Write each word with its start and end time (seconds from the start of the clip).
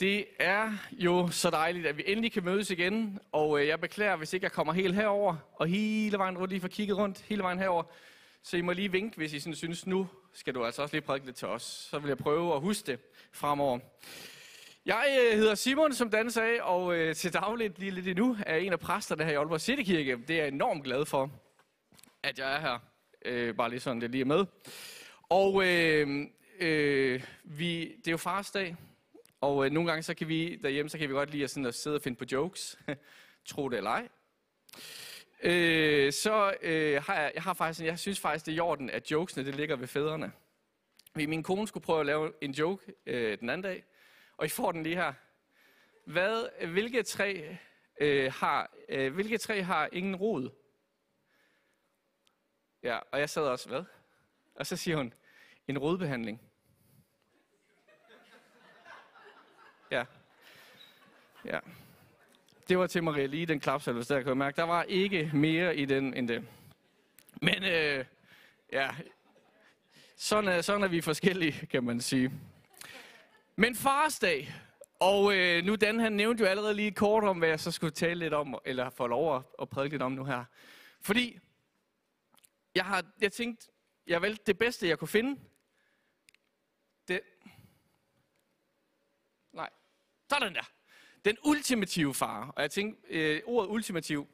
Det 0.00 0.26
er 0.38 0.72
jo 0.92 1.28
så 1.28 1.50
dejligt, 1.50 1.86
at 1.86 1.96
vi 1.96 2.02
endelig 2.06 2.32
kan 2.32 2.44
mødes 2.44 2.70
igen, 2.70 3.18
og 3.32 3.60
øh, 3.60 3.66
jeg 3.66 3.80
beklager, 3.80 4.16
hvis 4.16 4.32
ikke 4.32 4.44
jeg 4.44 4.52
kommer 4.52 4.72
helt 4.72 4.94
herover 4.94 5.36
og 5.52 5.66
hele 5.66 6.18
vejen 6.18 6.38
rundt, 6.38 6.50
lige 6.50 6.60
får 6.60 6.68
kigget 6.68 6.96
rundt, 6.96 7.20
hele 7.20 7.42
vejen 7.42 7.58
herover. 7.58 7.82
Så 8.42 8.56
I 8.56 8.60
må 8.60 8.72
lige 8.72 8.92
vinke, 8.92 9.16
hvis 9.16 9.32
I 9.32 9.40
sådan 9.40 9.54
synes, 9.54 9.86
nu 9.86 10.08
skal 10.32 10.54
du 10.54 10.64
altså 10.64 10.82
også 10.82 10.94
lige 10.94 11.02
prædike 11.02 11.26
lidt 11.26 11.36
til 11.36 11.48
os. 11.48 11.62
Så 11.62 11.98
vil 11.98 12.08
jeg 12.08 12.18
prøve 12.18 12.54
at 12.54 12.60
huske 12.60 12.86
det 12.86 13.00
fremover. 13.32 13.78
Jeg 14.86 15.18
øh, 15.32 15.38
hedder 15.38 15.54
Simon, 15.54 15.92
som 15.92 16.10
Dan 16.10 16.30
sagde, 16.30 16.62
og 16.62 16.94
øh, 16.94 17.14
til 17.14 17.32
dagligt 17.32 17.78
lige 17.78 17.90
lidt 17.90 18.08
endnu 18.08 18.36
er 18.46 18.56
en 18.56 18.72
af 18.72 18.80
præsterne 18.80 19.24
her 19.24 19.32
i 19.32 19.34
Aalborg 19.34 19.60
Citykirke. 19.60 20.18
Det 20.28 20.36
er 20.36 20.40
jeg 20.40 20.48
enormt 20.48 20.84
glad 20.84 21.06
for, 21.06 21.30
at 22.22 22.38
jeg 22.38 22.54
er 22.56 22.60
her. 22.60 22.78
Øh, 23.24 23.54
bare 23.54 23.70
lige 23.70 23.80
sådan, 23.80 24.00
det 24.00 24.10
lige 24.10 24.20
er 24.20 24.26
med. 24.26 24.46
Og 25.28 25.66
øh, 25.66 26.26
øh, 26.60 27.22
vi, 27.44 27.80
det 27.80 28.06
er 28.06 28.12
jo 28.12 28.16
farsdag, 28.16 28.76
og 29.40 29.66
øh, 29.66 29.72
nogle 29.72 29.90
gange 29.90 30.02
så 30.02 30.14
kan 30.14 30.28
vi 30.28 30.56
derhjemme, 30.56 30.88
så 30.88 30.98
kan 30.98 31.08
vi 31.08 31.14
godt 31.14 31.30
lide 31.30 31.44
at, 31.44 31.50
sådan, 31.50 31.66
at 31.66 31.74
sidde 31.74 31.96
og 31.96 32.02
finde 32.02 32.18
på 32.18 32.24
jokes. 32.32 32.78
Tro 33.44 33.68
det 33.68 33.76
eller 33.76 33.90
ej. 33.90 34.08
Øh, 35.42 36.12
så 36.12 36.54
øh, 36.62 37.02
har 37.02 37.14
jeg, 37.14 37.32
jeg 37.34 37.42
har 37.42 37.54
faktisk, 37.54 37.86
jeg 37.86 37.98
synes 37.98 38.20
faktisk, 38.20 38.46
det 38.46 38.52
er 38.52 38.56
i 38.56 38.60
orden, 38.60 38.90
at 38.90 39.10
jokesene 39.10 39.46
det 39.46 39.54
ligger 39.54 39.76
ved 39.76 39.86
fædrene. 39.86 40.32
Min 41.14 41.42
kone 41.42 41.68
skulle 41.68 41.84
prøve 41.84 42.00
at 42.00 42.06
lave 42.06 42.32
en 42.40 42.50
joke 42.50 42.92
øh, 43.06 43.38
den 43.38 43.50
anden 43.50 43.62
dag, 43.62 43.84
og 44.36 44.46
I 44.46 44.48
får 44.48 44.72
den 44.72 44.82
lige 44.82 44.96
her. 44.96 45.12
Hvad, 46.04 46.66
hvilke 46.66 47.02
tre 47.02 47.58
øh, 48.00 48.32
har, 48.32 48.70
øh, 48.88 49.14
hvilke 49.14 49.38
tre 49.38 49.62
har 49.62 49.88
ingen 49.92 50.16
rod? 50.16 50.50
Ja, 52.82 52.98
og 53.12 53.20
jeg 53.20 53.30
sad 53.30 53.42
også, 53.42 53.68
hvad? 53.68 53.84
Og 54.54 54.66
så 54.66 54.76
siger 54.76 54.96
hun, 54.96 55.14
en 55.68 55.78
rodbehandling. 55.78 56.49
Ja. 59.90 60.04
Ja. 61.44 61.58
Det 62.68 62.78
var 62.78 62.86
til 62.86 63.02
Maria 63.02 63.26
lige 63.26 63.46
den 63.46 63.60
klapsalve, 63.60 64.02
der 64.02 64.18
kan 64.18 64.28
jeg 64.28 64.36
mærke. 64.36 64.56
Der 64.56 64.62
var 64.62 64.82
ikke 64.82 65.30
mere 65.34 65.76
i 65.76 65.84
den 65.84 66.14
end 66.14 66.28
det. 66.28 66.48
Men 67.42 67.64
øh, 67.64 68.04
ja, 68.72 68.90
sådan 70.16 70.48
er, 70.48 70.60
sådan 70.60 70.82
er 70.82 70.88
vi 70.88 71.00
forskellige, 71.00 71.66
kan 71.66 71.84
man 71.84 72.00
sige. 72.00 72.32
Men 73.56 73.74
farsdag, 73.74 74.54
og 75.00 75.36
øh, 75.36 75.64
nu 75.64 75.76
Dan 75.76 76.00
han 76.00 76.12
nævnte 76.12 76.44
jo 76.44 76.50
allerede 76.50 76.74
lige 76.74 76.92
kort 76.92 77.24
om, 77.24 77.38
hvad 77.38 77.48
jeg 77.48 77.60
så 77.60 77.70
skulle 77.70 77.90
tale 77.90 78.18
lidt 78.18 78.34
om, 78.34 78.58
eller 78.64 78.90
få 78.90 79.06
lov 79.06 79.36
at, 79.36 79.42
at 79.62 79.68
prædike 79.68 79.92
lidt 79.92 80.02
om 80.02 80.12
nu 80.12 80.24
her. 80.24 80.44
Fordi 81.00 81.38
jeg 82.74 82.84
har 82.84 83.04
jeg 83.20 83.32
tænkt, 83.32 83.70
jeg 84.06 84.22
valgte 84.22 84.44
det 84.46 84.58
bedste, 84.58 84.88
jeg 84.88 84.98
kunne 84.98 85.08
finde. 85.08 85.40
Det, 87.08 87.20
nej, 89.52 89.70
sådan 90.30 90.54
der. 90.54 90.70
Den 91.24 91.36
ultimative 91.44 92.14
far. 92.14 92.48
Og 92.48 92.62
jeg 92.62 92.70
tænkte, 92.70 93.08
øh, 93.08 93.42
ordet 93.46 93.70
ultimativ, 93.70 94.28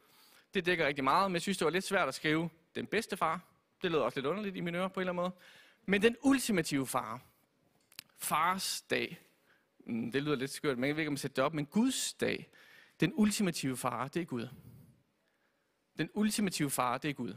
det 0.55 0.67
dækker 0.67 0.87
rigtig 0.87 1.05
meget, 1.05 1.31
men 1.31 1.35
jeg 1.35 1.43
synes, 1.43 1.59
det 1.59 1.65
var 1.65 1.71
lidt 1.71 1.85
svært 1.85 2.09
at 2.09 2.15
skrive 2.15 2.51
den 2.75 2.87
bedste 2.87 3.17
far. 3.17 3.41
Det 3.83 3.91
lød 3.91 3.99
også 3.99 4.19
lidt 4.19 4.27
underligt 4.27 4.57
i 4.57 4.61
mine 4.61 4.79
ører 4.79 4.89
på 4.89 5.01
en 5.01 5.03
eller 5.03 5.13
anden 5.13 5.23
måde. 5.23 5.33
Men 5.87 6.03
den 6.03 6.17
ultimative 6.23 6.87
far. 6.87 7.21
Fars 8.19 8.83
dag. 8.91 9.21
Mm, 9.87 10.13
det 10.13 10.23
lyder 10.23 10.37
lidt 10.37 10.51
skørt, 10.51 10.79
men 10.79 10.89
jeg 10.89 10.97
ved 10.97 11.03
ikke, 11.03 11.09
om 11.09 11.15
jeg 11.15 11.19
sætter 11.19 11.35
det 11.35 11.45
op. 11.45 11.55
Men 11.55 11.67
Guds 11.67 12.15
dag. 12.15 12.49
Den 13.01 13.13
ultimative 13.15 13.77
far, 13.77 14.09
det 14.09 14.23
er 14.23 14.27
Gud. 14.27 14.49
Den 15.99 16.11
ultimative 16.15 16.71
far, 16.71 16.99
det 16.99 17.11
er 17.11 17.15
Gud. 17.15 17.37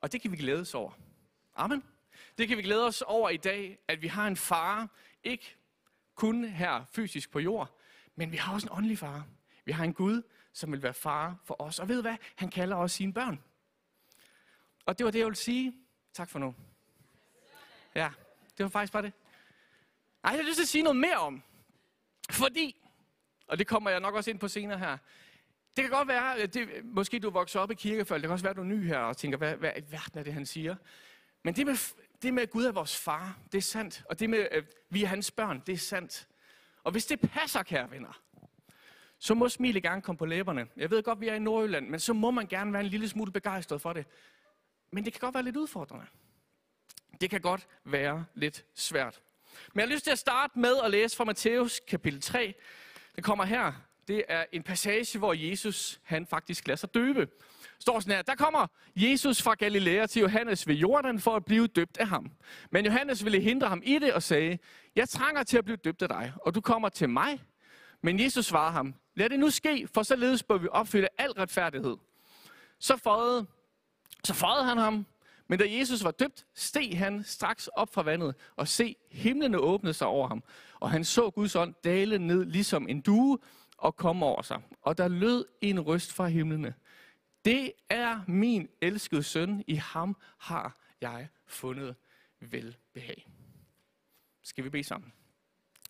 Og 0.00 0.12
det 0.12 0.20
kan 0.22 0.32
vi 0.32 0.36
glæde 0.36 0.60
os 0.60 0.74
over. 0.74 0.92
Amen. 1.54 1.84
Det 2.38 2.48
kan 2.48 2.56
vi 2.56 2.62
glæde 2.62 2.86
os 2.86 3.02
over 3.02 3.30
i 3.30 3.36
dag, 3.36 3.78
at 3.88 4.02
vi 4.02 4.06
har 4.06 4.26
en 4.26 4.36
far, 4.36 4.88
ikke 5.24 5.56
kun 6.16 6.44
her 6.44 6.84
fysisk 6.92 7.30
på 7.30 7.38
jord, 7.38 7.78
men 8.14 8.32
vi 8.32 8.36
har 8.36 8.54
også 8.54 8.66
en 8.66 8.72
åndelig 8.72 8.98
far. 8.98 9.26
Vi 9.64 9.72
har 9.72 9.84
en 9.84 9.94
Gud, 9.94 10.22
som 10.52 10.72
vil 10.72 10.82
være 10.82 10.94
far 10.94 11.36
for 11.44 11.62
os. 11.62 11.78
Og 11.78 11.88
ved 11.88 12.02
hvad? 12.02 12.16
Han 12.34 12.50
kalder 12.50 12.76
os 12.76 12.92
sine 12.92 13.12
børn. 13.12 13.42
Og 14.86 14.98
det 14.98 15.04
var 15.04 15.10
det, 15.10 15.18
jeg 15.18 15.26
ville 15.26 15.36
sige. 15.36 15.74
Tak 16.12 16.30
for 16.30 16.38
nu. 16.38 16.54
Ja, 17.94 18.10
det 18.58 18.64
var 18.64 18.68
faktisk 18.68 18.92
bare 18.92 19.02
det. 19.02 19.12
Ej, 20.24 20.30
jeg 20.30 20.40
har 20.40 20.48
lyst 20.48 20.56
til 20.56 20.62
at 20.62 20.68
sige 20.68 20.82
noget 20.82 20.96
mere 20.96 21.16
om. 21.16 21.42
Fordi, 22.30 22.76
og 23.46 23.58
det 23.58 23.66
kommer 23.66 23.90
jeg 23.90 24.00
nok 24.00 24.14
også 24.14 24.30
ind 24.30 24.38
på 24.38 24.48
senere 24.48 24.78
her, 24.78 24.98
det 25.76 25.84
kan 25.84 25.90
godt 25.90 26.08
være, 26.08 26.46
det, 26.46 26.84
måske 26.84 27.18
du 27.18 27.30
vokser 27.30 27.60
op 27.60 27.70
i 27.70 27.74
kirkefølge, 27.74 28.22
det 28.22 28.28
kan 28.28 28.32
også 28.32 28.44
være, 28.44 28.54
du 28.54 28.60
er 28.60 28.64
ny 28.64 28.86
her 28.86 28.98
og 28.98 29.16
tænker, 29.16 29.38
hvad, 29.38 29.56
hvad 29.56 29.72
i 29.76 29.82
verden 29.90 30.18
er 30.18 30.22
det, 30.22 30.32
han 30.32 30.46
siger? 30.46 30.76
Men 31.42 31.56
det 31.56 31.66
med, 31.66 31.76
det 32.22 32.34
med, 32.34 32.42
at 32.42 32.50
Gud 32.50 32.64
er 32.64 32.72
vores 32.72 32.96
far, 32.96 33.38
det 33.52 33.58
er 33.58 33.62
sandt. 33.62 34.04
Og 34.08 34.20
det 34.20 34.30
med, 34.30 34.48
at 34.50 34.64
vi 34.90 35.02
er 35.02 35.06
hans 35.06 35.30
børn, 35.30 35.62
det 35.66 35.72
er 35.72 35.78
sandt. 35.78 36.28
Og 36.84 36.92
hvis 36.92 37.06
det 37.06 37.20
passer, 37.20 37.62
kære 37.62 37.90
venner, 37.90 38.22
så 39.18 39.34
må 39.34 39.48
smilet 39.48 39.82
gerne 39.82 40.02
komme 40.02 40.18
på 40.18 40.26
læberne. 40.26 40.66
Jeg 40.76 40.90
ved 40.90 41.02
godt, 41.02 41.20
vi 41.20 41.28
er 41.28 41.34
i 41.34 41.38
Nordjylland, 41.38 41.88
men 41.88 42.00
så 42.00 42.12
må 42.12 42.30
man 42.30 42.46
gerne 42.46 42.72
være 42.72 42.82
en 42.82 42.88
lille 42.88 43.08
smule 43.08 43.32
begejstret 43.32 43.80
for 43.80 43.92
det. 43.92 44.06
Men 44.90 45.04
det 45.04 45.12
kan 45.12 45.20
godt 45.20 45.34
være 45.34 45.42
lidt 45.42 45.56
udfordrende. 45.56 46.06
Det 47.20 47.30
kan 47.30 47.40
godt 47.40 47.68
være 47.84 48.24
lidt 48.34 48.64
svært. 48.74 49.20
Men 49.72 49.80
jeg 49.80 49.88
har 49.88 49.94
lyst 49.94 50.04
til 50.04 50.10
at 50.10 50.18
starte 50.18 50.58
med 50.58 50.76
at 50.84 50.90
læse 50.90 51.16
fra 51.16 51.24
Matthæus 51.24 51.80
kapitel 51.88 52.20
3. 52.20 52.54
Det 53.16 53.24
kommer 53.24 53.44
her. 53.44 53.72
Det 54.08 54.24
er 54.28 54.44
en 54.52 54.62
passage, 54.62 55.18
hvor 55.18 55.32
Jesus 55.32 56.00
han 56.02 56.26
faktisk 56.26 56.68
lader 56.68 56.76
sig 56.76 56.94
døbe. 56.94 57.28
Står 57.78 58.00
sådan 58.00 58.14
her, 58.14 58.22
der 58.22 58.34
kommer 58.34 58.66
Jesus 58.96 59.42
fra 59.42 59.54
Galilea 59.54 60.06
til 60.06 60.20
Johannes 60.20 60.68
ved 60.68 60.74
Jordan 60.74 61.20
for 61.20 61.36
at 61.36 61.44
blive 61.44 61.66
døbt 61.66 61.96
af 61.98 62.08
ham. 62.08 62.30
Men 62.70 62.84
Johannes 62.84 63.24
ville 63.24 63.40
hindre 63.40 63.68
ham 63.68 63.82
i 63.84 63.98
det 63.98 64.12
og 64.12 64.22
sagde, 64.22 64.58
jeg 64.96 65.08
trænger 65.08 65.42
til 65.42 65.58
at 65.58 65.64
blive 65.64 65.76
døbt 65.76 66.02
af 66.02 66.08
dig, 66.08 66.32
og 66.42 66.54
du 66.54 66.60
kommer 66.60 66.88
til 66.88 67.08
mig. 67.08 67.42
Men 68.02 68.20
Jesus 68.20 68.46
svarede 68.46 68.72
ham, 68.72 68.94
lad 69.14 69.30
det 69.30 69.40
nu 69.40 69.50
ske, 69.50 69.88
for 69.94 70.02
således 70.02 70.42
bør 70.42 70.58
vi 70.58 70.68
opfylde 70.70 71.08
al 71.18 71.30
retfærdighed. 71.30 71.96
Så 72.78 72.96
fåede, 72.96 73.46
så 74.24 74.34
føjede 74.34 74.64
han 74.64 74.78
ham, 74.78 75.06
men 75.48 75.58
da 75.58 75.64
Jesus 75.68 76.04
var 76.04 76.10
døbt, 76.10 76.46
steg 76.54 76.98
han 76.98 77.24
straks 77.24 77.66
op 77.66 77.94
fra 77.94 78.02
vandet, 78.02 78.34
og 78.56 78.68
se, 78.68 78.96
himlene 79.10 79.58
åbnede 79.58 79.94
sig 79.94 80.06
over 80.06 80.28
ham. 80.28 80.42
Og 80.80 80.90
han 80.90 81.04
så 81.04 81.30
Guds 81.30 81.56
ånd 81.56 81.74
dale 81.84 82.18
ned 82.18 82.44
ligesom 82.44 82.88
en 82.88 83.00
due 83.00 83.38
og 83.78 83.96
kom 83.96 84.22
over 84.22 84.42
sig. 84.42 84.62
Og 84.82 84.98
der 84.98 85.08
lød 85.08 85.44
en 85.60 85.80
røst 85.80 86.12
fra 86.12 86.26
himlene. 86.26 86.74
Det 87.44 87.72
er 87.88 88.20
min 88.26 88.68
elskede 88.80 89.22
søn, 89.22 89.64
i 89.66 89.74
ham 89.74 90.16
har 90.38 90.78
jeg 91.00 91.28
fundet 91.46 91.96
velbehag. 92.40 93.28
Skal 94.42 94.64
vi 94.64 94.70
bede 94.70 94.84
sammen? 94.84 95.12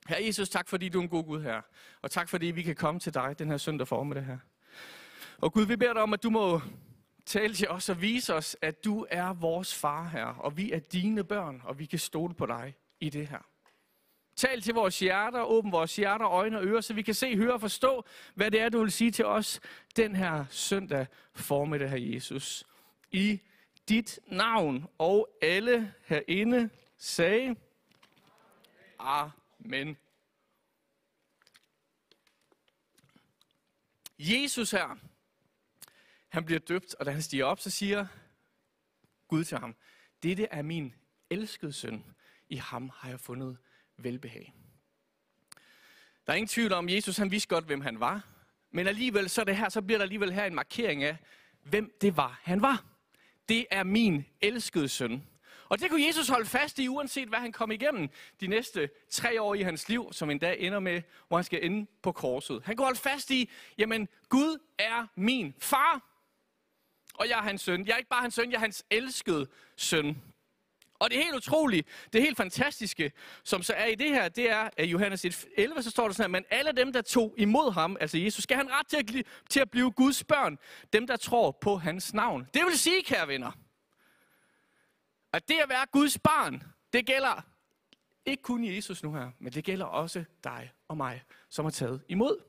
Herre 0.08 0.24
Jesus, 0.24 0.48
tak 0.48 0.68
fordi 0.68 0.88
du 0.88 0.98
er 0.98 1.02
en 1.02 1.08
god 1.08 1.24
Gud 1.24 1.42
her. 1.42 1.60
Og 2.02 2.10
tak 2.10 2.28
fordi 2.28 2.46
vi 2.46 2.62
kan 2.62 2.74
komme 2.74 3.00
til 3.00 3.14
dig 3.14 3.38
den 3.38 3.50
her 3.50 3.56
søndag 3.56 3.88
for 3.88 4.02
med 4.02 4.16
det 4.16 4.24
her. 4.24 4.38
Og 5.38 5.52
Gud, 5.52 5.66
vi 5.66 5.76
beder 5.76 5.92
dig 5.92 6.02
om, 6.02 6.12
at 6.12 6.22
du 6.22 6.30
må 6.30 6.60
tale 7.26 7.54
til 7.54 7.68
os 7.68 7.88
og 7.88 8.00
vise 8.00 8.34
os, 8.34 8.56
at 8.62 8.84
du 8.84 9.06
er 9.10 9.32
vores 9.32 9.74
far 9.74 10.08
her, 10.08 10.24
og 10.24 10.56
vi 10.56 10.72
er 10.72 10.78
dine 10.78 11.24
børn, 11.24 11.62
og 11.64 11.78
vi 11.78 11.86
kan 11.86 11.98
stole 11.98 12.34
på 12.34 12.46
dig 12.46 12.74
i 13.00 13.10
det 13.10 13.28
her. 13.28 13.46
Tal 14.36 14.60
til 14.60 14.74
vores 14.74 14.98
hjerter, 14.98 15.42
åbn 15.42 15.72
vores 15.72 15.96
hjerter, 15.96 16.28
øjne 16.28 16.58
og 16.58 16.64
ører, 16.64 16.80
så 16.80 16.94
vi 16.94 17.02
kan 17.02 17.14
se, 17.14 17.36
høre 17.36 17.52
og 17.52 17.60
forstå, 17.60 18.04
hvad 18.34 18.50
det 18.50 18.60
er, 18.60 18.68
du 18.68 18.80
vil 18.80 18.92
sige 18.92 19.10
til 19.10 19.24
os 19.24 19.60
den 19.96 20.16
her 20.16 20.44
søndag 20.50 21.06
formiddag, 21.34 21.90
her 21.90 22.14
Jesus. 22.14 22.64
I 23.10 23.40
dit 23.88 24.20
navn, 24.26 24.86
og 24.98 25.28
alle 25.42 25.94
herinde 26.04 26.70
sagde, 26.98 27.56
Amen. 28.98 29.96
Jesus 34.18 34.70
her, 34.70 34.98
han 36.28 36.44
bliver 36.44 36.58
døbt, 36.58 36.94
og 36.94 37.06
da 37.06 37.10
han 37.10 37.22
stiger 37.22 37.44
op, 37.44 37.60
så 37.60 37.70
siger 37.70 38.06
Gud 39.28 39.44
til 39.44 39.58
ham, 39.58 39.76
dette 40.22 40.44
er 40.44 40.62
min 40.62 40.94
elskede 41.30 41.72
søn, 41.72 42.04
i 42.48 42.56
ham 42.56 42.90
har 42.94 43.08
jeg 43.08 43.20
fundet 43.20 43.58
velbehag. 43.98 44.54
Der 46.26 46.32
er 46.32 46.36
ingen 46.36 46.48
tvivl 46.48 46.72
om, 46.72 46.88
at 46.88 46.94
Jesus 46.94 47.16
han 47.16 47.30
vidste 47.30 47.48
godt, 47.48 47.64
hvem 47.64 47.80
han 47.80 48.00
var. 48.00 48.26
Men 48.70 48.86
alligevel 48.86 49.28
så, 49.28 49.44
det 49.44 49.56
her, 49.56 49.68
så 49.68 49.82
bliver 49.82 49.98
der 49.98 50.02
alligevel 50.02 50.32
her 50.32 50.44
en 50.44 50.54
markering 50.54 51.02
af, 51.04 51.16
hvem 51.62 51.96
det 52.00 52.16
var, 52.16 52.40
han 52.42 52.62
var. 52.62 52.84
Det 53.48 53.66
er 53.70 53.84
min 53.84 54.24
elskede 54.40 54.88
søn. 54.88 55.22
Og 55.68 55.80
det 55.80 55.90
kunne 55.90 56.06
Jesus 56.06 56.28
holde 56.28 56.46
fast 56.46 56.78
i, 56.78 56.88
uanset 56.88 57.28
hvad 57.28 57.38
han 57.38 57.52
kom 57.52 57.70
igennem 57.70 58.08
de 58.40 58.46
næste 58.46 58.90
tre 59.10 59.42
år 59.42 59.54
i 59.54 59.62
hans 59.62 59.88
liv, 59.88 60.12
som 60.12 60.30
en 60.30 60.38
dag 60.38 60.60
ender 60.60 60.80
med, 60.80 61.02
hvor 61.28 61.36
han 61.36 61.44
skal 61.44 61.64
ende 61.64 61.86
på 62.02 62.12
korset. 62.12 62.62
Han 62.64 62.76
kunne 62.76 62.84
holde 62.84 62.98
fast 62.98 63.30
i, 63.30 63.50
jamen 63.78 64.08
Gud 64.28 64.58
er 64.78 65.06
min 65.14 65.54
far, 65.58 66.16
og 67.14 67.28
jeg 67.28 67.38
er 67.38 67.42
hans 67.42 67.62
søn. 67.62 67.86
Jeg 67.86 67.92
er 67.92 67.96
ikke 67.96 68.10
bare 68.10 68.22
hans 68.22 68.34
søn, 68.34 68.50
jeg 68.50 68.56
er 68.56 68.60
hans 68.60 68.84
elskede 68.90 69.46
søn. 69.76 70.22
Og 70.98 71.10
det 71.10 71.18
er 71.18 71.22
helt 71.22 71.36
utroligt, 71.36 71.88
det 72.12 72.18
er 72.18 72.22
helt 72.22 72.36
fantastiske, 72.36 73.12
som 73.44 73.62
så 73.62 73.72
er 73.72 73.86
i 73.86 73.94
det 73.94 74.10
her, 74.10 74.28
det 74.28 74.50
er, 74.50 74.70
at 74.76 74.86
Johannes 74.86 75.46
11, 75.56 75.82
så 75.82 75.90
står 75.90 76.04
der 76.06 76.14
sådan 76.14 76.30
her, 76.30 76.38
men 76.40 76.44
alle 76.50 76.72
dem, 76.72 76.92
der 76.92 77.02
tog 77.02 77.34
imod 77.36 77.72
ham, 77.72 77.96
altså 78.00 78.18
Jesus, 78.18 78.42
skal 78.42 78.56
han 78.56 78.70
ret 78.70 78.86
til 78.86 78.96
at, 78.96 79.26
til 79.50 79.60
at 79.60 79.70
blive 79.70 79.92
Guds 79.92 80.24
børn, 80.24 80.58
dem, 80.92 81.06
der 81.06 81.16
tror 81.16 81.50
på 81.50 81.76
hans 81.76 82.14
navn. 82.14 82.48
Det 82.54 82.62
vil 82.64 82.78
sige, 82.78 83.02
kære 83.02 83.28
venner, 83.28 83.52
at 85.32 85.48
det 85.48 85.54
at 85.62 85.68
være 85.68 85.86
Guds 85.92 86.18
barn, 86.18 86.62
det 86.92 87.06
gælder 87.06 87.42
ikke 88.26 88.42
kun 88.42 88.64
Jesus 88.64 89.02
nu 89.02 89.12
her, 89.12 89.30
men 89.38 89.52
det 89.52 89.64
gælder 89.64 89.86
også 89.86 90.24
dig 90.44 90.72
og 90.88 90.96
mig, 90.96 91.22
som 91.48 91.64
har 91.64 91.70
taget 91.70 92.02
imod. 92.08 92.42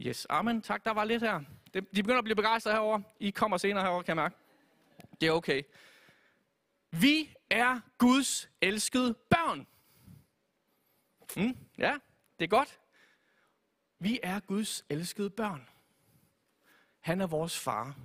Yes, 0.00 0.26
amen. 0.30 0.62
Tak, 0.62 0.84
der 0.84 0.90
var 0.90 1.04
lidt 1.04 1.22
her. 1.22 1.40
De 1.74 1.82
begynder 1.82 2.18
at 2.18 2.24
blive 2.24 2.36
begejstrede 2.36 2.74
herover. 2.74 3.00
I 3.20 3.30
kommer 3.30 3.56
senere 3.56 3.84
herover, 3.84 4.02
kan 4.02 4.08
jeg 4.08 4.22
mærke. 4.22 4.36
Det 5.20 5.28
er 5.28 5.32
okay. 5.32 5.62
Vi 7.00 7.34
er 7.50 7.80
Guds 7.98 8.50
elskede 8.60 9.14
børn. 9.14 9.66
Mm, 11.36 11.56
ja, 11.78 11.98
det 12.38 12.44
er 12.44 12.48
godt. 12.48 12.80
Vi 13.98 14.20
er 14.22 14.40
Guds 14.40 14.84
elskede 14.88 15.30
børn. 15.30 15.68
Han 17.00 17.20
er 17.20 17.26
vores 17.26 17.58
far. 17.58 17.96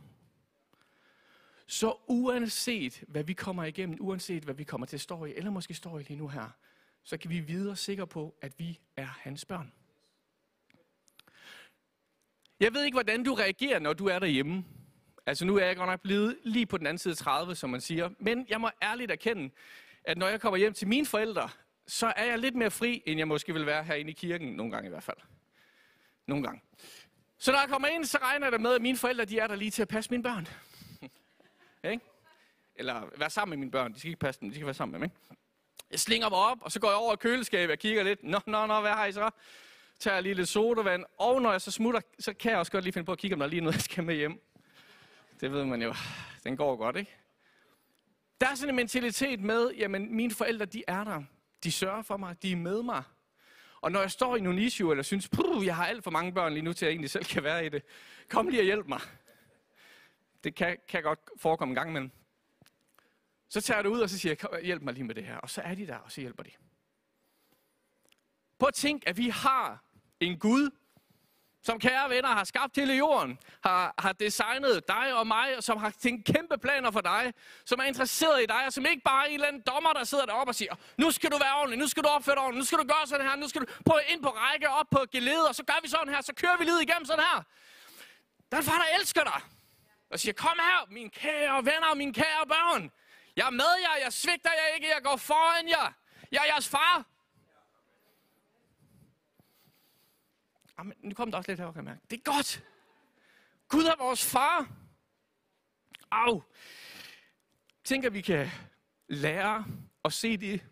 Så 1.67 1.97
uanset 2.07 3.03
hvad 3.07 3.23
vi 3.23 3.33
kommer 3.33 3.63
igennem, 3.63 3.97
uanset 4.01 4.43
hvad 4.43 4.55
vi 4.55 4.63
kommer 4.63 4.87
til 4.87 4.97
at 4.97 5.01
stå 5.01 5.25
i, 5.25 5.33
eller 5.35 5.51
måske 5.51 5.73
står 5.73 5.99
i 5.99 6.03
lige 6.03 6.17
nu 6.17 6.27
her, 6.27 6.49
så 7.03 7.17
kan 7.17 7.29
vi 7.29 7.39
videre 7.39 7.75
sikre 7.75 8.07
på, 8.07 8.35
at 8.41 8.59
vi 8.59 8.79
er 8.95 9.05
hans 9.05 9.45
børn. 9.45 9.73
Jeg 12.59 12.73
ved 12.73 12.83
ikke, 12.83 12.95
hvordan 12.95 13.23
du 13.23 13.33
reagerer, 13.33 13.79
når 13.79 13.93
du 13.93 14.05
er 14.05 14.19
derhjemme. 14.19 14.65
Altså 15.27 15.45
nu 15.45 15.57
er 15.57 15.65
jeg 15.65 15.75
godt 15.75 15.89
nok 15.89 16.01
blevet 16.01 16.37
lige 16.43 16.65
på 16.65 16.77
den 16.77 16.87
anden 16.87 16.97
side 16.97 17.15
30, 17.15 17.55
som 17.55 17.69
man 17.69 17.81
siger. 17.81 18.09
Men 18.19 18.45
jeg 18.49 18.61
må 18.61 18.69
ærligt 18.81 19.11
erkende, 19.11 19.49
at 20.03 20.17
når 20.17 20.27
jeg 20.27 20.41
kommer 20.41 20.57
hjem 20.57 20.73
til 20.73 20.87
mine 20.87 21.05
forældre, 21.05 21.49
så 21.87 22.13
er 22.15 22.25
jeg 22.25 22.39
lidt 22.39 22.55
mere 22.55 22.71
fri, 22.71 23.03
end 23.05 23.17
jeg 23.17 23.27
måske 23.27 23.53
vil 23.53 23.65
være 23.65 23.83
herinde 23.83 24.11
i 24.11 24.13
kirken, 24.13 24.47
nogle 24.53 24.71
gange 24.71 24.87
i 24.87 24.89
hvert 24.89 25.03
fald. 25.03 25.17
Nogle 26.27 26.43
gange. 26.43 26.61
Så 27.37 27.51
når 27.51 27.59
jeg 27.59 27.69
kommer 27.69 27.87
ind, 27.87 28.05
så 28.05 28.17
regner 28.21 28.49
det 28.49 28.61
med, 28.61 28.75
at 28.75 28.81
mine 28.81 28.97
forældre 28.97 29.25
de 29.25 29.39
er 29.39 29.47
der 29.47 29.55
lige 29.55 29.71
til 29.71 29.81
at 29.81 29.87
passe 29.87 30.11
mine 30.11 30.23
børn. 30.23 30.47
ikke? 31.91 32.05
Eller 32.75 33.09
være 33.17 33.29
sammen 33.29 33.49
med 33.49 33.57
mine 33.57 33.71
børn. 33.71 33.93
De 33.93 33.99
skal 33.99 34.09
ikke 34.09 34.19
passe 34.19 34.41
dem, 34.41 34.49
de 34.49 34.55
skal 34.55 34.65
være 34.65 34.73
sammen 34.73 34.91
med 34.91 34.99
mig. 34.99 35.05
Ikke? 35.05 35.43
Jeg 35.91 35.99
slinger 35.99 36.29
mig 36.29 36.39
op, 36.39 36.57
og 36.61 36.71
så 36.71 36.79
går 36.79 36.87
jeg 36.87 36.97
over 36.97 37.13
i 37.13 37.17
køleskabet 37.17 37.71
og 37.71 37.79
kigger 37.79 38.03
lidt. 38.03 38.23
Nå, 38.23 38.39
nå, 38.45 38.65
nå, 38.65 38.81
hvad 38.81 38.91
har 38.91 39.05
I 39.05 39.11
så? 39.11 39.29
Tager 39.99 40.19
lige 40.19 40.35
lidt 40.35 40.49
sodavand. 40.49 41.05
Og 41.17 41.41
når 41.41 41.51
jeg 41.51 41.61
så 41.61 41.71
smutter, 41.71 42.01
så 42.19 42.33
kan 42.33 42.51
jeg 42.51 42.59
også 42.59 42.71
godt 42.71 42.83
lige 42.83 42.93
finde 42.93 43.05
på 43.05 43.11
at 43.11 43.17
kigge, 43.17 43.35
om 43.35 43.39
der 43.39 43.45
er 43.45 43.49
lige 43.49 43.61
noget, 43.61 43.75
jeg 43.75 43.81
skal 43.81 44.03
med 44.03 44.15
hjem. 44.15 44.41
Det 45.41 45.51
ved 45.51 45.65
man 45.65 45.81
jo. 45.81 45.93
Den 46.43 46.57
går 46.57 46.75
godt, 46.75 46.95
ikke? 46.95 47.15
Der 48.41 48.47
er 48.49 48.55
sådan 48.55 48.69
en 48.69 48.75
mentalitet 48.75 49.39
med, 49.39 49.71
jamen 49.71 50.15
mine 50.15 50.33
forældre, 50.33 50.65
de 50.65 50.83
er 50.87 51.03
der. 51.03 51.23
De 51.63 51.71
sørger 51.71 52.01
for 52.01 52.17
mig, 52.17 52.41
de 52.41 52.51
er 52.51 52.55
med 52.55 52.83
mig. 52.83 53.03
Og 53.81 53.91
når 53.91 54.01
jeg 54.01 54.11
står 54.11 54.35
i 54.35 54.41
nogle 54.41 54.61
issue, 54.61 54.91
eller 54.91 55.03
synes, 55.03 55.29
jeg 55.63 55.75
har 55.75 55.85
alt 55.85 56.03
for 56.03 56.11
mange 56.11 56.33
børn 56.33 56.53
lige 56.53 56.63
nu, 56.63 56.73
til 56.73 56.85
at 56.85 56.87
jeg 56.87 56.93
egentlig 56.93 57.09
selv 57.09 57.25
kan 57.25 57.43
være 57.43 57.65
i 57.65 57.69
det, 57.69 57.83
kom 58.29 58.47
lige 58.47 58.61
og 58.61 58.65
hjælp 58.65 58.87
mig. 58.87 59.01
Det 60.43 60.55
kan, 60.55 60.77
kan 60.87 61.03
godt 61.03 61.19
forekomme 61.37 61.71
en 61.71 61.75
gang 61.75 61.89
imellem. 61.89 62.11
Så 63.49 63.61
tager 63.61 63.77
jeg 63.77 63.83
det 63.83 63.89
ud, 63.89 63.99
og 63.99 64.09
så 64.09 64.19
siger 64.19 64.35
jeg, 64.51 64.61
hjælp 64.63 64.81
mig 64.81 64.93
lige 64.93 65.03
med 65.03 65.15
det 65.15 65.25
her. 65.25 65.37
Og 65.37 65.49
så 65.49 65.61
er 65.61 65.75
de 65.75 65.87
der, 65.87 65.97
og 65.97 66.11
så 66.11 66.21
hjælper 66.21 66.43
de. 66.43 66.51
Prøv 68.59 68.67
at 68.67 68.73
tænk, 68.73 69.03
at 69.05 69.17
vi 69.17 69.29
har 69.29 69.83
en 70.19 70.39
Gud, 70.39 70.69
som 71.67 71.79
kære 71.79 72.09
venner 72.09 72.29
har 72.29 72.43
skabt 72.43 72.75
hele 72.75 72.93
jorden, 72.93 73.39
har, 73.63 73.93
har 73.99 74.13
designet 74.13 74.87
dig 74.87 75.13
og 75.13 75.27
mig, 75.27 75.57
og 75.57 75.63
som 75.63 75.77
har 75.77 75.89
tænkt 75.89 76.25
kæmpe 76.25 76.57
planer 76.57 76.91
for 76.91 77.01
dig, 77.01 77.33
som 77.65 77.79
er 77.79 77.83
interesseret 77.83 78.43
i 78.43 78.45
dig, 78.45 78.65
og 78.65 78.73
som 78.73 78.85
ikke 78.85 79.01
bare 79.05 79.23
er 79.23 79.27
en 79.27 79.33
eller 79.33 79.47
anden 79.47 79.63
dommer, 79.71 79.93
der 79.93 80.03
sidder 80.03 80.25
deroppe 80.25 80.51
og 80.51 80.55
siger, 80.55 80.73
nu 80.97 81.11
skal 81.11 81.31
du 81.31 81.37
være 81.37 81.55
ordentlig, 81.59 81.79
nu 81.79 81.87
skal 81.87 82.03
du 82.03 82.09
opføre 82.09 82.35
dig 82.35 82.43
ordentligt, 82.43 82.61
nu 82.61 82.65
skal 82.65 82.77
du 82.77 82.87
gøre 82.93 83.07
sådan 83.07 83.25
her, 83.27 83.35
nu 83.35 83.47
skal 83.47 83.61
du 83.61 83.67
prøve 83.85 84.01
ind 84.07 84.23
på 84.23 84.29
række, 84.29 84.69
op 84.69 84.85
på 84.91 84.99
gelede, 85.11 85.47
og 85.49 85.55
så 85.55 85.63
gør 85.63 85.79
vi 85.83 85.89
sådan 85.89 86.13
her, 86.13 86.21
så 86.21 86.33
kører 86.33 86.57
vi 86.57 86.63
lige 86.63 86.83
igennem 86.83 87.05
sådan 87.05 87.25
her. 87.31 87.43
Der 88.51 88.57
er 88.57 88.61
en 88.61 88.67
far, 88.67 88.77
der 88.85 88.99
elsker 88.99 89.23
dig, 89.23 89.41
og 90.11 90.19
siger, 90.19 90.33
kom 90.33 90.57
her, 90.69 90.79
mine 90.91 91.09
kære 91.09 91.65
venner 91.65 91.87
og 91.91 91.97
mine 91.97 92.13
kære 92.13 92.43
børn. 92.47 92.91
Jeg 93.35 93.45
er 93.51 93.55
med 93.61 93.73
jer, 93.85 94.03
jeg 94.03 94.13
svigter 94.13 94.51
jer 94.59 94.75
ikke, 94.75 94.87
jeg 94.95 95.03
går 95.03 95.15
foran 95.15 95.69
jer. 95.69 95.87
Jeg 96.31 96.39
er 96.43 96.45
jeres 96.53 96.69
far. 96.69 97.16
Amen, 100.77 100.97
nu 101.01 101.13
kommer 101.13 101.31
der 101.31 101.37
også 101.37 101.51
lidt 101.51 101.59
her, 101.59 101.71
kan 101.71 101.75
jeg 101.75 101.83
mærke. 101.83 102.01
Det 102.09 102.17
er 102.17 102.31
godt. 102.31 102.63
Gud 103.67 103.83
er 103.83 103.95
vores 103.97 104.25
far. 104.31 104.69
Au. 106.11 106.43
Tænker, 107.83 108.09
vi 108.09 108.21
kan 108.21 108.49
lære 109.07 109.65
at 110.05 110.13
se 110.13 110.37
det 110.37 110.65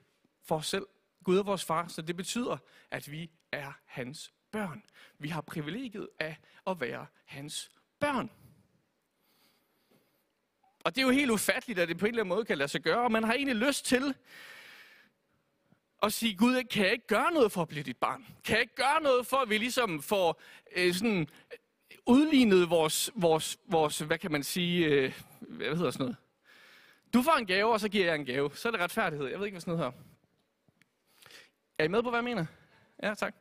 for 0.44 0.56
os 0.56 0.68
selv. 0.68 0.88
Gud 1.24 1.38
er 1.38 1.44
vores 1.44 1.66
far, 1.66 1.88
så 1.88 2.02
det 2.02 2.16
betyder, 2.16 2.58
at 2.92 3.12
vi 3.12 3.32
er 3.52 3.72
hans 3.86 4.34
børn. 4.52 4.84
Vi 5.20 5.30
har 5.30 5.42
privilegiet 5.42 6.10
af 6.20 6.38
at 6.68 6.80
være 6.80 7.06
hans 7.26 7.72
børn. 8.00 8.32
Og 10.84 10.96
det 10.96 11.02
er 11.02 11.06
jo 11.06 11.12
helt 11.12 11.32
ufatteligt, 11.32 11.80
at 11.80 11.88
det 11.88 11.98
på 11.98 12.06
en 12.06 12.10
eller 12.10 12.24
anden 12.24 12.36
måde 12.36 12.46
kan 12.46 12.58
lade 12.58 12.68
sig 12.68 12.82
gøre, 12.82 13.04
og 13.04 13.12
man 13.12 13.24
har 13.24 13.34
egentlig 13.34 13.56
lyst 13.56 13.86
til 13.86 14.16
og 16.02 16.12
sige, 16.12 16.36
Gud, 16.36 16.64
kan 16.64 16.84
jeg 16.84 16.92
ikke 16.92 17.08
gøre 17.08 17.32
noget 17.32 17.52
for 17.52 17.62
at 17.62 17.68
blive 17.68 17.84
dit 17.84 17.98
barn? 17.98 18.26
Kan 18.44 18.54
jeg 18.54 18.62
ikke 18.62 18.76
gøre 18.76 19.02
noget 19.02 19.28
for, 19.28 19.38
at 19.38 19.50
vi 19.50 19.58
ligesom 19.58 20.02
får 20.02 20.42
øh, 20.76 20.94
sådan, 20.94 21.22
øh, 21.22 21.58
udlignet 22.06 22.70
vores, 22.70 23.12
vores, 23.16 23.58
vores, 23.68 24.00
hvad 24.00 24.18
kan 24.18 24.32
man 24.32 24.44
sige, 24.44 24.86
øh, 24.86 25.22
hvad 25.40 25.76
hedder 25.76 25.92
sådan 25.92 26.04
noget? 26.04 26.18
Du 27.14 27.22
får 27.22 27.38
en 27.38 27.46
gave, 27.46 27.74
og 27.74 27.80
så 27.80 27.90
giver 27.90 28.06
jeg 28.06 28.16
en 28.16 28.26
gave. 28.26 28.52
Så 28.56 28.68
er 28.68 28.72
det 28.72 28.82
retfærdighed. 28.82 29.28
Jeg 29.28 29.40
ved 29.40 29.46
ikke, 29.46 29.54
hvad 29.54 29.62
sådan 29.62 29.78
noget 29.78 29.94
her. 29.94 30.02
Er 31.78 31.84
I 31.84 31.88
med 31.88 32.04
på, 32.04 32.10
hvad 32.10 32.18
jeg 32.20 32.24
mener? 32.24 32.46
Ja, 33.04 33.14
tak. 33.14 33.36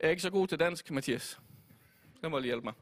Jeg 0.00 0.06
er 0.06 0.10
ikke 0.10 0.22
så 0.22 0.30
god 0.30 0.48
til 0.48 0.58
dansk, 0.58 0.90
Mathias. 0.90 1.40
Så 2.20 2.28
må 2.28 2.38
lige 2.38 2.48
hjælpe 2.48 2.64
mig. 2.64 2.74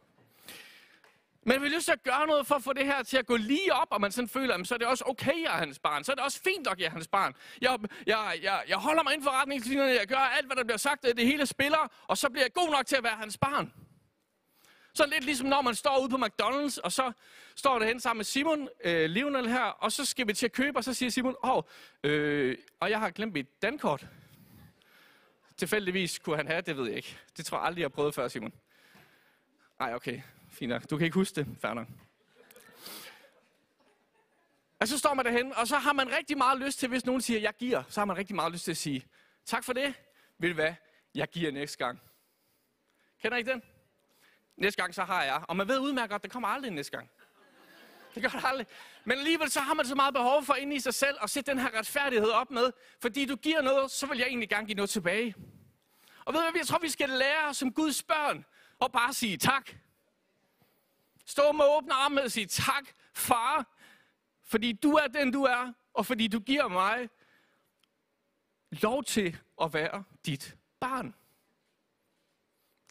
Men 1.47 1.63
vi 1.63 1.69
har 1.69 1.75
lyst 1.75 1.85
til 1.85 1.93
at 1.93 2.03
gøre 2.03 2.27
noget 2.27 2.47
for 2.47 2.55
at 2.55 2.63
få 2.63 2.73
det 2.73 2.87
her 2.87 3.03
til 3.03 3.17
at 3.17 3.27
gå 3.27 3.37
lige 3.37 3.75
op, 3.75 3.89
og 3.91 4.01
man 4.01 4.13
sådan 4.13 4.29
føler, 4.29 4.55
at 4.55 4.67
så 4.67 4.75
er 4.75 4.79
det 4.79 4.87
også 4.87 5.05
okay, 5.07 5.43
jeg 5.43 5.53
er 5.55 5.59
hans 5.59 5.79
barn. 5.79 6.05
Så 6.05 6.13
er 6.13 6.17
det 6.17 6.25
også 6.25 6.41
fint 6.45 6.67
nok, 6.67 6.79
jeg 6.79 6.87
er 6.87 6.91
hans 6.91 7.09
barn. 7.09 7.35
Jeg, 7.61 7.79
jeg, 8.07 8.39
jeg, 8.43 8.63
jeg 8.69 8.77
holder 8.77 9.03
mig 9.03 9.13
inden 9.13 9.25
for 9.25 9.41
retningslinjerne, 9.41 9.91
jeg 9.91 10.07
gør 10.07 10.17
alt, 10.17 10.47
hvad 10.47 10.57
der 10.57 10.65
bliver 10.65 10.77
sagt, 10.77 11.03
det 11.03 11.27
hele 11.27 11.47
spiller, 11.47 11.93
og 12.07 12.19
så 12.19 12.31
bliver 12.31 12.45
jeg 12.45 12.53
god 12.53 12.71
nok 12.71 12.87
til 12.87 12.97
at 12.97 13.05
være 13.05 13.17
hans 13.17 13.39
barn. 13.39 13.73
Så 14.95 15.07
lidt 15.07 15.25
ligesom 15.25 15.49
når 15.49 15.63
man 15.63 15.75
står 15.75 16.01
ude 16.01 16.09
på 16.09 16.17
McDonald's, 16.17 16.81
og 16.85 16.93
så 16.93 17.13
står 17.57 17.79
der 17.79 17.87
hen 17.87 18.01
sammen 18.01 18.19
med 18.19 18.25
Simon, 18.25 18.69
øh, 18.85 19.11
Lionel 19.11 19.49
her, 19.49 19.63
og 19.65 19.93
så 19.93 20.05
skal 20.05 20.29
vi 20.29 20.33
til 20.33 20.47
at 20.47 20.53
købe, 20.53 20.79
og 20.79 20.85
så 20.85 20.95
siger 20.95 21.11
Simon, 21.11 21.37
åh, 21.45 21.57
oh, 21.57 21.63
øh, 22.05 22.59
og 22.81 22.91
jeg 22.91 23.01
har 23.01 23.11
glemt 23.11 23.33
mit 23.33 23.63
dankort. 23.63 24.07
Tilfældigvis 25.57 26.19
kunne 26.19 26.37
han 26.37 26.47
have, 26.47 26.61
det 26.61 26.77
ved 26.77 26.87
jeg 26.87 26.97
ikke. 26.97 27.19
Det 27.37 27.47
tror 27.47 27.59
jeg 27.59 27.67
aldrig, 27.67 27.81
jeg 27.81 27.85
har 27.85 27.95
prøvet 27.95 28.15
før, 28.15 28.29
Simon. 28.29 28.53
Nej, 29.79 29.95
okay. 29.95 30.21
Fint 30.55 30.71
nok. 30.71 30.91
Du 30.91 30.97
kan 30.97 31.05
ikke 31.05 31.15
huske 31.15 31.35
det. 31.35 31.47
Færdig. 31.61 31.87
Og 34.81 34.89
så 34.89 34.99
står 34.99 35.15
man 35.15 35.25
derhen, 35.25 35.53
og 35.55 35.69
så 35.69 35.79
har 35.79 35.93
man 35.93 36.13
rigtig 36.17 36.39
meget 36.39 36.61
lyst 36.61 36.79
til, 36.79 36.89
hvis 36.89 37.07
nogen 37.07 37.21
siger, 37.21 37.41
jeg 37.41 37.55
giver, 37.59 37.83
så 37.89 38.01
har 38.01 38.05
man 38.05 38.17
rigtig 38.17 38.37
meget 38.37 38.53
lyst 38.53 38.65
til 38.65 38.71
at 38.71 38.77
sige, 38.77 39.07
tak 39.45 39.65
for 39.65 39.73
det, 39.73 39.95
vil 40.39 40.51
du 40.51 40.55
hvad, 40.55 40.75
jeg 41.15 41.29
giver 41.29 41.53
næste 41.53 41.79
gang. 41.79 42.01
Kender 43.23 43.37
I 43.37 43.41
ikke 43.41 43.53
den? 43.53 43.63
Næste 44.57 44.83
gang, 44.83 44.95
så 44.95 45.05
har 45.05 45.25
jeg. 45.25 45.45
Og 45.49 45.57
man 45.57 45.69
ved 45.69 45.79
udmærket 45.79 46.11
godt, 46.11 46.23
det 46.23 46.31
kommer 46.31 46.49
aldrig 46.49 46.71
næste 46.71 46.97
gang. 46.97 47.11
Det 48.15 48.23
gør 48.23 48.29
det 48.29 48.45
aldrig. 48.45 48.67
Men 49.05 49.19
alligevel 49.19 49.51
så 49.51 49.61
har 49.61 49.75
man 49.75 49.87
så 49.87 49.95
meget 49.95 50.15
behov 50.15 50.45
for 50.45 50.55
ind 50.55 50.75
i 50.75 50.81
sig 50.81 50.95
selv 50.95 51.17
at 51.23 51.31
sætte 51.31 51.51
den 51.51 51.61
her 51.61 51.79
retfærdighed 51.79 52.31
op 52.31 52.51
med. 52.51 52.73
Fordi 53.01 53.27
du 53.27 53.37
giver 53.37 53.63
noget, 53.63 53.91
så 53.91 54.07
vil 54.07 54.19
jeg 54.19 54.27
egentlig 54.27 54.49
gerne 54.49 54.67
give 54.67 54.77
noget 54.77 54.91
tilbage. 54.91 55.35
Og 56.25 56.35
ved 56.35 56.41
du 56.41 56.51
hvad, 56.51 56.61
jeg 56.61 56.67
tror, 56.67 56.79
vi 56.79 56.89
skal 56.89 57.09
lære 57.09 57.55
som 57.55 57.73
Guds 57.73 58.03
børn 58.03 58.45
at 58.81 58.93
bare 58.93 59.13
sige 59.13 59.37
tak. 59.37 59.71
Stå 61.25 61.53
med 61.53 61.65
åbne 61.65 61.95
arme 61.95 62.23
og 62.23 62.31
sige 62.31 62.47
tak, 62.47 62.89
far, 63.15 63.77
fordi 64.45 64.73
du 64.73 64.93
er 64.93 65.07
den, 65.07 65.33
du 65.33 65.43
er, 65.43 65.73
og 65.95 66.07
fordi 66.07 66.29
du 66.29 66.41
giver 66.41 66.69
mig 66.69 67.09
lov 68.71 69.05
til 69.05 69.39
at 69.63 69.75
være 69.75 70.05
dit 70.27 70.57
barn. 70.81 71.15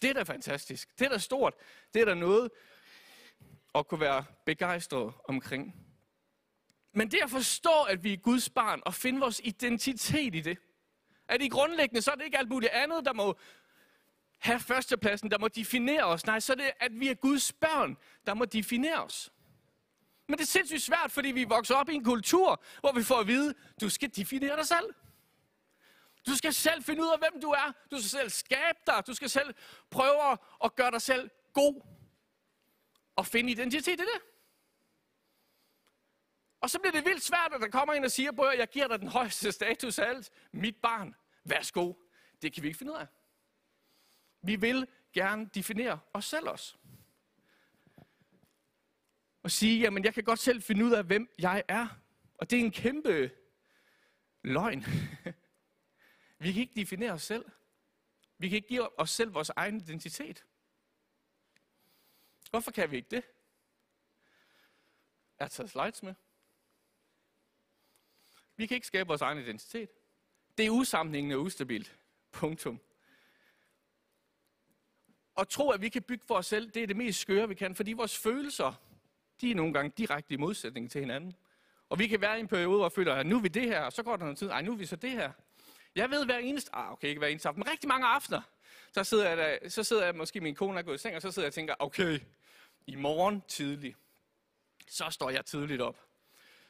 Det 0.02 0.10
er 0.10 0.14
da 0.14 0.24
fantastisk. 0.24 1.00
Det 1.00 1.06
er 1.06 1.10
da 1.10 1.18
stort. 1.18 1.54
Det 1.94 2.02
er 2.02 2.06
da 2.06 2.14
noget 2.14 2.52
at 3.76 3.88
kunne 3.88 4.00
være 4.00 4.26
begejstret 4.46 5.14
omkring. 5.28 5.76
Men 6.94 7.12
det 7.12 7.20
at 7.24 7.30
forstå, 7.30 7.84
at 7.90 8.04
vi 8.04 8.14
er 8.14 8.18
Guds 8.18 8.50
barn, 8.50 8.82
og 8.86 8.94
finde 8.94 9.20
vores 9.20 9.42
identitet 9.44 10.36
i 10.36 10.42
det, 10.42 10.58
at 11.28 11.42
i 11.42 11.48
grundlæggende, 11.50 12.02
så 12.02 12.12
er 12.12 12.16
det 12.16 12.26
ikke 12.26 12.38
alt 12.38 12.50
muligt 12.50 12.72
andet, 12.72 13.06
der 13.06 13.14
må 13.14 13.38
have 14.44 14.60
førstepladsen, 14.60 15.32
der 15.32 15.38
må 15.38 15.48
definere 15.48 16.04
os. 16.04 16.26
Nej, 16.26 16.40
så 16.40 16.54
er 16.54 16.58
det, 16.58 16.72
at 16.80 17.00
vi 17.00 17.08
er 17.08 17.14
Guds 17.14 17.54
børn, 17.54 17.98
der 18.26 18.34
må 18.34 18.46
definere 18.46 19.04
os. 19.04 19.34
Men 20.28 20.38
det 20.38 20.44
er 20.44 20.48
sindssygt 20.48 20.82
svært, 20.82 21.12
fordi 21.12 21.32
vi 21.32 21.44
vokser 21.44 21.76
op 21.76 21.90
i 21.90 21.94
en 21.94 22.04
kultur, 22.04 22.64
hvor 22.80 22.92
vi 22.92 23.04
får 23.04 23.20
at 23.20 23.28
vide, 23.28 23.54
du 23.82 23.90
skal 23.90 24.16
definere 24.16 24.58
dig 24.58 24.68
selv. 24.68 24.94
Du 26.28 26.36
skal 26.36 26.54
selv 26.54 26.84
finde 26.84 27.02
ud 27.02 27.08
af, 27.08 27.20
hvem 27.20 27.42
du 27.42 27.50
er. 27.50 27.74
Du 27.92 27.98
skal 27.98 28.10
selv 28.10 28.30
skabe 28.30 28.80
dig. 28.88 29.04
Du 29.08 29.14
skal 29.14 29.30
selv 29.30 29.54
prøve 29.90 30.38
at 30.64 30.76
gøre 30.76 30.92
dig 30.92 31.02
selv 31.02 31.30
god. 31.54 31.82
Og 33.16 33.26
finde 33.26 33.52
identitet 33.52 34.00
i 34.00 34.04
det. 34.04 34.22
Og 36.62 36.70
så 36.70 36.80
bliver 36.80 36.92
det 36.92 37.06
vildt 37.06 37.24
svært, 37.24 37.54
at 37.54 37.62
der 37.62 37.70
kommer 37.70 37.94
en 37.94 38.04
og 38.04 38.12
siger, 38.12 38.42
at 38.42 38.60
jeg 38.60 38.68
giver 38.68 38.88
dig 38.88 39.00
den 39.00 39.08
højeste 39.08 39.52
status 39.52 40.00
af 40.00 40.10
alt. 40.10 40.30
Mit 40.52 40.76
barn, 40.76 41.16
værsgo. 41.44 41.94
Det 42.42 42.54
kan 42.54 42.64
vi 42.64 42.68
ikke 42.68 42.78
finde 42.78 42.92
ud 42.92 42.98
af. 42.98 43.08
Vi 44.44 44.56
vil 44.56 44.88
gerne 45.14 45.50
definere 45.56 46.00
os 46.14 46.26
selv 46.26 46.50
også. 46.50 46.76
Og 49.44 49.52
sige, 49.52 49.80
jamen 49.80 50.04
jeg 50.04 50.14
kan 50.14 50.24
godt 50.24 50.40
selv 50.40 50.62
finde 50.62 50.86
ud 50.86 50.92
af, 50.92 51.04
hvem 51.04 51.30
jeg 51.40 51.64
er. 51.68 51.88
Og 52.34 52.50
det 52.50 52.60
er 52.60 52.64
en 52.64 52.72
kæmpe 52.72 53.32
løgn. 54.42 54.84
vi 56.40 56.52
kan 56.52 56.62
ikke 56.62 56.76
definere 56.76 57.12
os 57.12 57.24
selv. 57.24 57.46
Vi 58.38 58.50
kan 58.50 58.56
ikke 58.56 58.68
give 58.68 59.00
os 59.00 59.10
selv 59.10 59.34
vores 59.34 59.50
egen 59.50 59.78
identitet. 59.78 60.46
Hvorfor 62.50 62.72
kan 62.72 62.92
vi 62.92 62.96
ikke 62.96 63.10
det? 63.16 63.24
Jeg 65.40 65.46
har 65.46 65.50
taget 65.50 65.70
slides 65.70 66.04
med. 66.04 66.14
Vi 68.56 68.68
kan 68.68 68.76
ikke 68.76 68.88
skabe 68.88 69.08
vores 69.08 69.22
egen 69.22 69.38
identitet. 69.38 69.90
Det 70.58 70.66
er 70.66 70.70
usammenhængende 70.70 71.36
og 71.36 71.42
ustabilt. 71.42 72.00
Punktum. 72.32 72.80
Og 75.36 75.50
tro, 75.50 75.70
at 75.70 75.82
vi 75.82 75.90
kan 75.90 76.02
bygge 76.02 76.24
for 76.28 76.36
os 76.36 76.46
selv, 76.46 76.72
det 76.72 76.84
er 76.84 76.88
det 76.88 76.96
mest 76.96 77.20
skøre, 77.20 77.48
vi 77.48 77.56
kan, 77.56 77.76
fordi 77.76 77.94
vores 77.94 78.18
følelser, 78.18 78.74
de 79.42 79.52
er 79.52 79.56
nogle 79.56 79.74
gange 79.74 79.92
direkte 79.98 80.34
i 80.34 80.38
modsætning 80.38 80.92
til 80.92 81.02
hinanden. 81.02 81.34
Og 81.90 82.00
vi 82.00 82.08
kan 82.08 82.22
være 82.22 82.38
i 82.38 82.40
en 82.40 82.48
periode, 82.48 82.78
hvor 82.78 82.90
vi 82.90 82.94
føler, 82.96 83.16
at 83.16 83.26
nu 83.26 83.38
er 83.38 83.42
vi 83.42 83.48
det 83.48 83.64
her, 83.64 83.82
og 83.82 83.94
så 83.94 84.04
går 84.04 84.16
der 84.16 84.24
noget 84.24 84.38
tid, 84.38 84.50
ej, 84.50 84.62
nu 84.62 84.72
er 84.72 84.76
vi 84.76 84.86
så 84.86 84.96
det 84.96 85.12
her. 85.12 85.32
Jeg 85.96 86.10
ved 86.10 86.26
hver 86.26 86.38
eneste, 86.38 86.76
ah, 86.76 86.92
okay, 86.92 87.08
ikke 87.08 87.20
hver 87.20 87.28
eneste 87.28 87.48
aften, 87.48 87.60
men 87.60 87.72
rigtig 87.72 87.88
mange 87.88 88.08
aftener, 88.08 88.42
så 88.92 89.04
sidder 89.04 89.30
jeg, 89.30 89.38
der, 89.38 89.70
så 89.70 89.84
sidder 89.84 90.06
jeg 90.06 90.16
måske 90.16 90.42
min 90.42 90.56
kone 90.56 90.80
er 90.80 90.84
gået 90.84 90.96
i 90.96 90.98
seng, 90.98 91.16
og 91.16 91.22
så 91.22 91.32
sidder 91.32 91.46
jeg 91.46 91.50
og 91.50 91.54
tænker, 91.54 91.76
okay, 91.80 92.20
i 92.88 92.96
morgen 92.96 93.44
tidlig, 93.48 93.96
så 94.88 95.10
står 95.10 95.30
jeg 95.30 95.46
tidligt 95.46 95.82
op. 95.82 96.00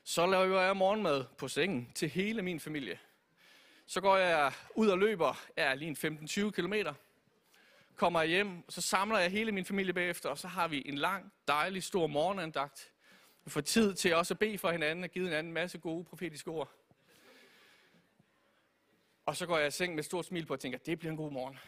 Så 0.03 0.25
laver 0.25 0.62
jeg 0.62 0.77
morgenmad 0.77 1.25
på 1.38 1.48
sengen 1.48 1.91
til 1.96 2.10
hele 2.10 2.41
min 2.41 2.60
familie. 2.60 3.00
Så 3.86 4.01
går 4.01 4.17
jeg 4.17 4.53
ud 4.75 4.88
og 4.88 4.98
løber, 4.98 5.41
jeg 5.58 5.65
er 5.65 5.75
lige 5.75 5.89
en 6.03 6.20
15-20 6.48 6.51
kilometer. 6.51 6.93
Kommer 7.95 8.23
hjem, 8.23 8.69
så 8.69 8.81
samler 8.81 9.19
jeg 9.19 9.31
hele 9.31 9.51
min 9.51 9.65
familie 9.65 9.93
bagefter, 9.93 10.29
og 10.29 10.38
så 10.38 10.47
har 10.47 10.67
vi 10.67 10.83
en 10.85 10.97
lang, 10.97 11.33
dejlig, 11.47 11.83
stor 11.83 12.07
morgenandagt. 12.07 12.91
Vi 13.45 13.51
får 13.51 13.62
tid 13.62 13.93
til 13.93 14.15
også 14.15 14.33
at 14.33 14.39
bede 14.39 14.57
for 14.57 14.71
hinanden 14.71 15.03
og 15.03 15.09
give 15.09 15.25
hinanden 15.25 15.50
en 15.50 15.53
masse 15.53 15.77
gode 15.77 16.03
profetiske 16.03 16.51
ord. 16.51 16.71
Og 19.25 19.35
så 19.35 19.45
går 19.45 19.57
jeg 19.57 19.67
i 19.67 19.71
seng 19.71 19.93
med 19.93 20.00
et 20.00 20.05
stort 20.05 20.25
smil 20.25 20.45
på 20.45 20.53
og 20.53 20.59
tænker, 20.59 20.77
det 20.77 21.00
bliver 21.00 21.12
en 21.12 21.17
god 21.17 21.31
morgen. 21.31 21.59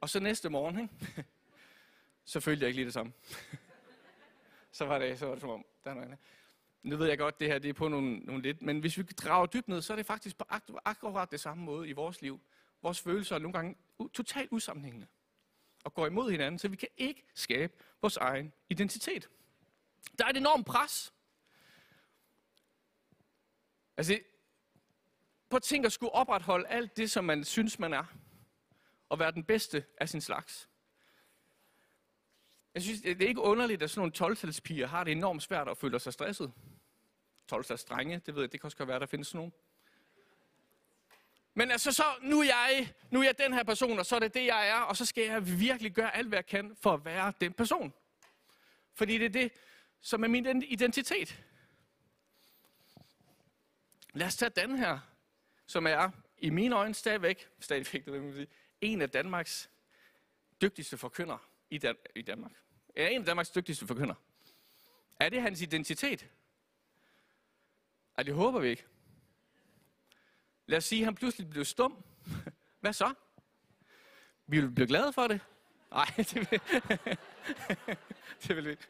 Og 0.00 0.10
så 0.10 0.20
næste 0.20 0.48
morgen, 0.48 0.80
ikke? 0.80 1.24
så 2.24 2.40
følte 2.40 2.62
jeg 2.62 2.68
ikke 2.68 2.76
lige 2.76 2.84
det 2.84 2.94
samme. 2.94 3.12
så 4.72 4.84
var 4.84 4.98
det, 4.98 5.18
så 5.18 5.26
var 5.26 5.32
det 5.32 5.40
som 5.40 5.50
om, 5.50 5.64
der 5.84 5.90
er 5.90 5.94
noget 5.94 6.06
andet. 6.06 6.18
Nu 6.82 6.96
ved 6.96 7.08
jeg 7.08 7.18
godt, 7.18 7.40
det 7.40 7.48
her 7.48 7.58
det 7.58 7.68
er 7.68 7.72
på 7.72 7.88
nogle, 7.88 8.18
nogle 8.18 8.42
lidt, 8.42 8.62
men 8.62 8.80
hvis 8.80 8.98
vi 8.98 9.02
drager 9.02 9.46
dybt 9.46 9.68
ned, 9.68 9.82
så 9.82 9.92
er 9.92 9.96
det 9.96 10.06
faktisk 10.06 10.38
på 10.38 10.44
akkurat 10.84 11.30
det 11.30 11.40
samme 11.40 11.64
måde 11.64 11.88
i 11.88 11.92
vores 11.92 12.22
liv. 12.22 12.40
Vores 12.82 13.00
følelser 13.00 13.34
er 13.34 13.38
nogle 13.38 13.52
gange 13.52 13.76
totalt 14.08 14.52
usammenhængende 14.52 15.06
og 15.84 15.94
går 15.94 16.06
imod 16.06 16.30
hinanden, 16.30 16.58
så 16.58 16.68
vi 16.68 16.76
kan 16.76 16.88
ikke 16.96 17.24
skabe 17.34 17.72
vores 18.02 18.16
egen 18.16 18.52
identitet. 18.68 19.30
Der 20.18 20.24
er 20.24 20.28
et 20.28 20.36
enormt 20.36 20.66
pres. 20.66 21.12
Altså, 23.96 24.18
på 25.50 25.56
at 25.56 25.62
tænke 25.62 25.86
at 25.86 25.92
skulle 25.92 26.12
opretholde 26.12 26.68
alt 26.68 26.96
det, 26.96 27.10
som 27.10 27.24
man 27.24 27.44
synes, 27.44 27.78
man 27.78 27.92
er, 27.92 28.04
og 29.08 29.18
være 29.18 29.32
den 29.32 29.44
bedste 29.44 29.84
af 30.00 30.08
sin 30.08 30.20
slags. 30.20 30.68
Jeg 32.74 32.82
synes, 32.82 33.00
det 33.00 33.22
er 33.22 33.28
ikke 33.28 33.40
underligt, 33.40 33.82
at 33.82 33.90
sådan 33.90 34.00
nogle 34.00 34.12
12 34.12 34.86
har 34.86 35.04
det 35.04 35.12
enormt 35.12 35.42
svært 35.42 35.68
at 35.68 35.78
føle 35.78 35.98
sig 35.98 36.12
stresset. 36.12 36.52
12 37.48 37.76
strenge, 37.76 38.18
det 38.26 38.34
ved 38.34 38.42
jeg, 38.42 38.52
det 38.52 38.60
kan 38.60 38.66
også 38.66 38.84
være, 38.84 39.00
der 39.00 39.06
findes 39.06 39.28
sådan 39.28 39.38
nogle. 39.38 39.52
Men 41.60 41.70
altså, 41.70 41.92
så, 41.92 42.04
nu 42.22 42.40
er, 42.40 42.44
jeg, 42.44 42.94
nu 43.10 43.20
er 43.20 43.24
jeg 43.24 43.38
den 43.38 43.52
her 43.52 43.62
person, 43.62 43.98
og 43.98 44.06
så 44.06 44.16
er 44.16 44.20
det 44.20 44.34
det, 44.34 44.46
jeg 44.46 44.68
er, 44.68 44.80
og 44.80 44.96
så 44.96 45.06
skal 45.06 45.24
jeg 45.24 45.60
virkelig 45.60 45.92
gøre 45.92 46.16
alt, 46.16 46.28
hvad 46.28 46.38
jeg 46.38 46.46
kan 46.46 46.76
for 46.80 46.92
at 46.94 47.04
være 47.04 47.32
den 47.40 47.52
person. 47.52 47.92
Fordi 48.94 49.18
det 49.18 49.24
er 49.24 49.28
det, 49.30 49.52
som 50.00 50.24
er 50.24 50.28
min 50.28 50.62
identitet. 50.62 51.42
Lad 54.12 54.26
os 54.26 54.36
tage 54.36 54.50
den 54.56 54.78
her, 54.78 54.98
som 55.66 55.86
er 55.86 56.10
i 56.38 56.50
mine 56.50 56.76
øjne 56.76 56.94
stadigvæk, 56.94 57.48
stadigvæk 57.60 58.04
det 58.04 58.12
vil 58.12 58.22
man 58.22 58.34
sige, 58.34 58.48
en 58.80 59.02
af 59.02 59.10
Danmarks 59.10 59.70
dygtigste 60.60 60.98
forkynder 60.98 61.48
i, 61.70 61.78
Dan- 61.78 61.96
i 62.14 62.22
Danmark. 62.22 62.52
Er 62.96 63.08
en 63.08 63.20
af 63.20 63.26
Danmarks 63.26 63.50
dygtigste 63.50 63.86
forkynder. 63.86 64.14
Er 65.20 65.28
det 65.28 65.42
hans 65.42 65.60
identitet? 65.60 66.28
Ej, 68.16 68.22
det 68.22 68.34
håber 68.34 68.60
vi 68.60 68.68
ikke. 68.68 68.84
Lad 70.70 70.76
os 70.76 70.84
sige, 70.84 71.00
at 71.00 71.04
han 71.04 71.14
pludselig 71.14 71.50
blev 71.50 71.64
stum. 71.64 72.04
Hvad 72.80 72.92
så? 72.92 73.14
Vi 74.46 74.60
vil 74.60 74.70
blive 74.70 74.86
glade 74.86 75.12
for 75.12 75.26
det? 75.26 75.40
Nej, 75.90 76.06
det 76.30 76.36
vil, 76.36 76.48
det 78.42 78.56
vil 78.56 78.64
vi 78.64 78.70
ikke. 78.70 78.86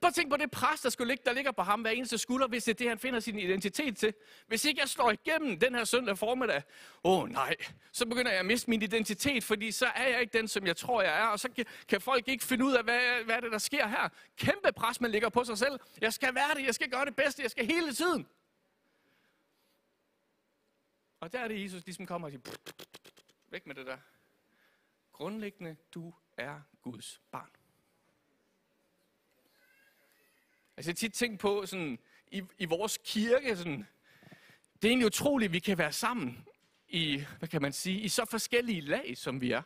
Prøv 0.00 0.08
at 0.08 0.28
på 0.30 0.36
det 0.36 0.50
pres, 0.50 0.80
der, 0.80 0.90
skulle 0.90 1.08
ligge, 1.08 1.22
der 1.26 1.32
ligger 1.32 1.52
på 1.52 1.62
ham 1.62 1.80
hver 1.80 1.90
eneste 1.90 2.18
skulder, 2.18 2.48
hvis 2.48 2.64
det 2.64 2.70
er 2.70 2.74
det, 2.74 2.88
han 2.88 2.98
finder 2.98 3.20
sin 3.20 3.38
identitet 3.38 3.96
til. 3.96 4.14
Hvis 4.46 4.64
ikke 4.64 4.80
jeg 4.80 4.88
slår 4.88 5.10
igennem 5.10 5.58
den 5.58 5.74
her 5.74 5.84
søndag 5.84 6.18
formiddag, 6.18 6.62
åh 7.04 7.22
oh, 7.22 7.28
nej, 7.28 7.54
så 7.92 8.06
begynder 8.06 8.30
jeg 8.30 8.40
at 8.40 8.46
miste 8.46 8.70
min 8.70 8.82
identitet, 8.82 9.44
fordi 9.44 9.70
så 9.70 9.86
er 9.86 10.08
jeg 10.08 10.20
ikke 10.20 10.38
den, 10.38 10.48
som 10.48 10.66
jeg 10.66 10.76
tror, 10.76 11.02
jeg 11.02 11.20
er, 11.20 11.26
og 11.26 11.40
så 11.40 11.48
kan, 11.56 11.64
kan 11.88 12.00
folk 12.00 12.28
ikke 12.28 12.44
finde 12.44 12.64
ud 12.64 12.72
af, 12.72 12.84
hvad, 12.84 13.24
hvad 13.24 13.36
er 13.36 13.40
det, 13.40 13.52
der 13.52 13.58
sker 13.58 13.88
her. 13.88 14.08
Kæmpe 14.36 14.72
pres, 14.76 15.00
man 15.00 15.10
ligger 15.10 15.28
på 15.28 15.44
sig 15.44 15.58
selv. 15.58 15.80
Jeg 16.00 16.12
skal 16.12 16.34
være 16.34 16.54
det, 16.56 16.66
jeg 16.66 16.74
skal 16.74 16.90
gøre 16.90 17.04
det 17.04 17.16
bedste, 17.16 17.42
jeg 17.42 17.50
skal 17.50 17.66
hele 17.66 17.94
tiden. 17.94 18.26
Og 21.20 21.32
der 21.32 21.38
er 21.38 21.48
det, 21.48 21.62
Jesus 21.62 21.86
ligesom 21.86 22.06
kommer 22.06 22.28
og 22.28 22.32
siger, 22.32 22.56
væk 23.48 23.66
med 23.66 23.74
det 23.74 23.86
der. 23.86 23.98
Grundlæggende, 25.12 25.76
du 25.94 26.14
er 26.36 26.60
Guds 26.82 27.20
barn. 27.30 27.50
Altså 30.76 30.90
jeg 30.90 30.96
tit 30.96 31.12
tænkt 31.12 31.40
på 31.40 31.66
sådan, 31.66 31.98
i, 32.30 32.42
i 32.58 32.64
vores 32.64 32.98
kirke, 33.04 33.56
sådan, 33.56 33.86
det 34.74 34.84
er 34.84 34.88
egentlig 34.88 35.06
utroligt, 35.06 35.48
at 35.48 35.52
vi 35.52 35.58
kan 35.58 35.78
være 35.78 35.92
sammen 35.92 36.48
i, 36.88 37.24
hvad 37.38 37.48
kan 37.48 37.62
man 37.62 37.72
sige, 37.72 38.00
i 38.00 38.08
så 38.08 38.24
forskellige 38.24 38.80
lag, 38.80 39.16
som 39.16 39.40
vi 39.40 39.52
er. 39.52 39.62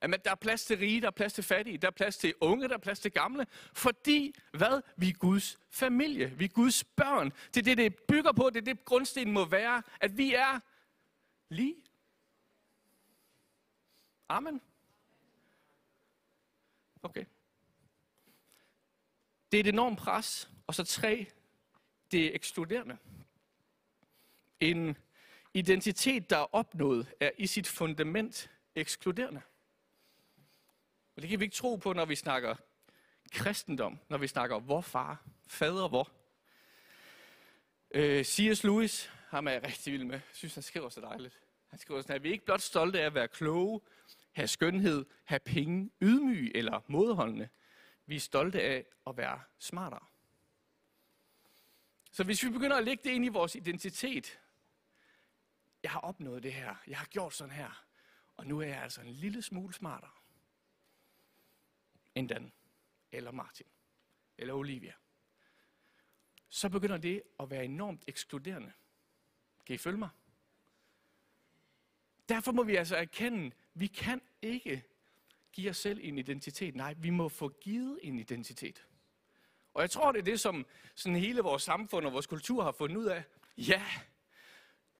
At 0.00 0.24
der 0.24 0.30
er 0.30 0.34
plads 0.34 0.64
til 0.64 0.78
rige, 0.78 1.00
der 1.00 1.06
er 1.06 1.10
plads 1.10 1.32
til 1.32 1.44
fattige, 1.44 1.78
der 1.78 1.86
er 1.86 1.92
plads 1.92 2.16
til 2.16 2.34
unge, 2.40 2.68
der 2.68 2.74
er 2.74 2.78
plads 2.78 3.00
til 3.00 3.12
gamle. 3.12 3.46
Fordi, 3.72 4.34
hvad? 4.52 4.82
Vi 4.96 5.08
er 5.08 5.12
Guds 5.12 5.58
familie. 5.70 6.30
Vi 6.30 6.44
er 6.44 6.48
Guds 6.48 6.84
børn. 6.84 7.32
Det 7.54 7.56
er 7.56 7.62
det, 7.62 7.78
det 7.78 7.96
bygger 7.96 8.32
på. 8.32 8.50
Det 8.50 8.56
er 8.60 8.74
det, 8.74 8.84
grundstenen 8.84 9.34
må 9.34 9.44
være. 9.44 9.82
At 10.00 10.18
vi 10.18 10.34
er 10.34 10.60
lige. 11.48 11.76
Amen. 14.28 14.60
Okay. 17.02 17.24
Det 19.52 19.58
er 19.58 19.60
et 19.60 19.66
enormt 19.66 19.98
pres. 19.98 20.50
Og 20.66 20.74
så 20.74 20.84
tre, 20.84 21.26
det 22.12 22.26
er 22.26 22.30
ekskluderende. 22.34 22.96
En 24.60 24.96
identitet, 25.54 26.30
der 26.30 26.36
er 26.36 26.54
opnået, 26.54 27.14
er 27.20 27.30
i 27.38 27.46
sit 27.46 27.66
fundament 27.66 28.50
ekskluderende. 28.74 29.42
Og 31.18 31.22
det 31.22 31.30
kan 31.30 31.40
vi 31.40 31.44
ikke 31.44 31.56
tro 31.56 31.76
på, 31.76 31.92
når 31.92 32.04
vi 32.04 32.14
snakker 32.14 32.56
kristendom, 33.32 33.98
når 34.08 34.18
vi 34.18 34.26
snakker 34.26 34.58
hvor 34.58 34.80
far, 34.80 35.24
fader 35.48 35.88
hvor. 35.88 36.10
Øh, 37.90 38.24
C.S. 38.24 38.64
Lewis, 38.64 39.12
ham 39.28 39.46
er 39.46 39.50
jeg 39.50 39.62
rigtig 39.62 39.92
vild 39.92 40.04
med. 40.04 40.14
Jeg 40.14 40.22
synes, 40.32 40.54
han 40.54 40.62
skriver 40.62 40.88
så 40.88 41.00
dejligt. 41.00 41.40
Han 41.68 41.78
skriver 41.78 42.00
sådan, 42.00 42.16
at 42.16 42.22
vi 42.22 42.28
er 42.28 42.32
ikke 42.32 42.44
blot 42.44 42.60
stolte 42.60 43.00
af 43.00 43.06
at 43.06 43.14
være 43.14 43.28
kloge, 43.28 43.80
have 44.32 44.48
skønhed, 44.48 45.04
have 45.24 45.38
penge, 45.38 45.90
ydmyge 46.02 46.56
eller 46.56 46.80
modholdende. 46.86 47.48
Vi 48.06 48.16
er 48.16 48.20
stolte 48.20 48.62
af 48.62 48.84
at 49.06 49.16
være 49.16 49.40
smartere. 49.58 50.06
Så 52.12 52.24
hvis 52.24 52.44
vi 52.44 52.50
begynder 52.50 52.76
at 52.76 52.84
lægge 52.84 53.02
det 53.04 53.10
ind 53.10 53.24
i 53.24 53.28
vores 53.28 53.54
identitet, 53.54 54.38
jeg 55.82 55.90
har 55.90 56.00
opnået 56.00 56.42
det 56.42 56.52
her, 56.52 56.74
jeg 56.86 56.98
har 56.98 57.06
gjort 57.06 57.34
sådan 57.34 57.54
her, 57.54 57.84
og 58.36 58.46
nu 58.46 58.60
er 58.60 58.66
jeg 58.66 58.82
altså 58.82 59.00
en 59.00 59.10
lille 59.10 59.42
smule 59.42 59.74
smartere 59.74 60.10
end 62.18 62.28
Dan, 62.28 62.52
eller 63.12 63.30
Martin, 63.30 63.66
eller 64.38 64.54
Olivia, 64.54 64.92
så 66.48 66.68
begynder 66.68 66.96
det 66.96 67.22
at 67.40 67.50
være 67.50 67.64
enormt 67.64 68.04
ekskluderende. 68.06 68.72
Kan 69.66 69.74
I 69.74 69.78
følge 69.78 69.98
mig? 69.98 70.08
Derfor 72.28 72.52
må 72.52 72.62
vi 72.62 72.76
altså 72.76 72.96
erkende, 72.96 73.52
vi 73.74 73.86
kan 73.86 74.22
ikke 74.42 74.84
give 75.52 75.70
os 75.70 75.76
selv 75.76 76.00
en 76.02 76.18
identitet. 76.18 76.74
Nej, 76.74 76.94
vi 76.98 77.10
må 77.10 77.28
få 77.28 77.48
givet 77.48 78.00
en 78.02 78.18
identitet. 78.18 78.86
Og 79.74 79.82
jeg 79.82 79.90
tror, 79.90 80.12
det 80.12 80.18
er 80.18 80.24
det, 80.24 80.40
som 80.40 80.66
sådan 80.94 81.18
hele 81.18 81.40
vores 81.40 81.62
samfund 81.62 82.06
og 82.06 82.12
vores 82.12 82.26
kultur 82.26 82.62
har 82.62 82.72
fundet 82.72 82.96
ud 82.96 83.04
af. 83.04 83.24
Ja, 83.56 83.84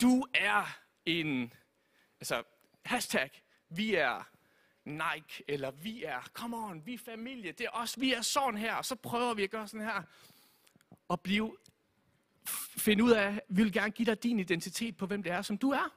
du 0.00 0.26
er 0.34 0.78
en, 1.06 1.52
altså 2.20 2.42
hashtag, 2.84 3.30
vi 3.68 3.94
er 3.94 4.30
Nike, 4.88 5.44
eller 5.48 5.70
vi 5.70 6.04
er, 6.04 6.20
come 6.32 6.56
on, 6.56 6.86
vi 6.86 6.94
er 6.94 6.98
familie, 6.98 7.52
det 7.52 7.66
er 7.66 7.70
os, 7.72 8.00
vi 8.00 8.12
er 8.12 8.22
sådan 8.22 8.60
her, 8.60 8.74
og 8.74 8.84
så 8.84 8.94
prøver 8.94 9.34
vi 9.34 9.42
at 9.42 9.50
gøre 9.50 9.68
sådan 9.68 9.86
her, 9.86 10.02
og 11.08 11.20
blive, 11.20 11.56
finde 12.76 13.04
ud 13.04 13.10
af, 13.10 13.42
vi 13.48 13.62
vil 13.62 13.72
gerne 13.72 13.90
give 13.90 14.06
dig 14.06 14.22
din 14.22 14.38
identitet 14.38 14.96
på, 14.96 15.06
hvem 15.06 15.22
det 15.22 15.32
er, 15.32 15.42
som 15.42 15.58
du 15.58 15.70
er. 15.70 15.94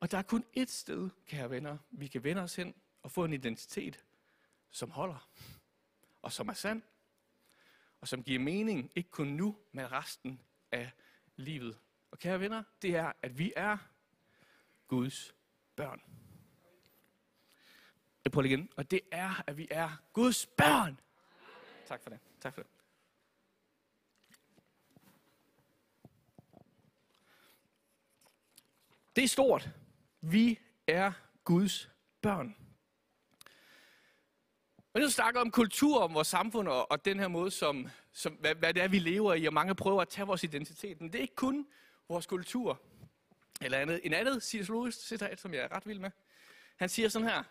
Og 0.00 0.10
der 0.10 0.18
er 0.18 0.22
kun 0.22 0.44
ét 0.58 0.66
sted, 0.66 1.10
kære 1.26 1.50
venner, 1.50 1.78
vi 1.90 2.06
kan 2.06 2.24
vende 2.24 2.42
os 2.42 2.56
hen 2.56 2.74
og 3.02 3.10
få 3.10 3.24
en 3.24 3.32
identitet, 3.32 4.04
som 4.70 4.90
holder, 4.90 5.28
og 6.22 6.32
som 6.32 6.48
er 6.48 6.52
sand, 6.52 6.82
og 8.00 8.08
som 8.08 8.22
giver 8.22 8.38
mening, 8.38 8.90
ikke 8.94 9.10
kun 9.10 9.26
nu, 9.26 9.56
men 9.72 9.92
resten 9.92 10.40
af 10.72 10.90
livet. 11.36 11.78
Og 12.10 12.18
kære 12.18 12.40
venner, 12.40 12.62
det 12.82 12.96
er, 12.96 13.12
at 13.22 13.38
vi 13.38 13.52
er 13.56 13.78
Guds 14.88 15.34
børn. 15.76 16.02
Prøver 18.30 18.46
igen. 18.46 18.68
Og 18.76 18.90
det 18.90 19.00
er, 19.10 19.42
at 19.46 19.56
vi 19.56 19.68
er 19.70 19.90
Guds 20.12 20.46
børn. 20.46 21.00
Tak 21.86 22.02
for 22.02 22.10
det. 22.10 22.18
Tak 22.40 22.54
for 22.54 22.62
det. 22.62 22.70
Det 29.16 29.24
er 29.24 29.28
stort. 29.28 29.70
Vi 30.20 30.58
er 30.86 31.12
Guds 31.44 31.90
børn. 32.20 32.56
Og 34.94 35.00
nu 35.00 35.10
snakker 35.10 35.40
om 35.40 35.50
kultur, 35.50 36.00
om 36.00 36.14
vores 36.14 36.28
samfund 36.28 36.68
og, 36.68 36.90
og 36.90 37.04
den 37.04 37.18
her 37.18 37.28
måde, 37.28 37.50
som, 37.50 37.88
som, 38.12 38.32
hvad, 38.32 38.54
hvad 38.54 38.74
det 38.74 38.82
er, 38.82 38.88
vi 38.88 38.98
lever 38.98 39.34
i, 39.34 39.44
og 39.44 39.54
mange 39.54 39.74
prøver 39.74 40.02
at 40.02 40.08
tage 40.08 40.26
vores 40.26 40.44
identitet. 40.44 41.00
Men 41.00 41.12
det 41.12 41.18
er 41.18 41.22
ikke 41.22 41.34
kun 41.34 41.66
vores 42.08 42.26
kultur. 42.26 42.80
Eller 43.60 43.78
andet. 43.78 44.00
En 44.04 44.12
andet. 44.12 44.54
Lewis 44.68 44.94
citat, 44.94 45.40
som 45.40 45.54
jeg 45.54 45.62
er 45.62 45.72
ret 45.72 45.86
vild 45.86 45.98
med. 45.98 46.10
Han 46.76 46.88
siger 46.88 47.08
sådan 47.08 47.28
her. 47.28 47.42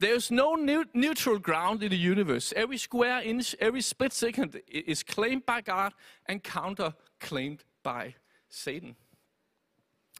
There 0.00 0.14
is 0.14 0.30
no 0.30 0.54
neutral 0.94 1.38
ground 1.38 1.82
in 1.82 1.90
the 1.90 2.10
universe. 2.10 2.54
Every 2.56 2.78
square 2.78 3.22
inch, 3.22 3.54
every 3.60 3.82
split 3.82 4.14
second 4.14 4.56
is 4.68 5.02
claimed 5.02 5.42
by 5.46 5.60
God 5.64 5.92
and 6.26 6.42
counter-claimed 6.42 7.64
by 7.82 8.14
Satan. 8.48 8.96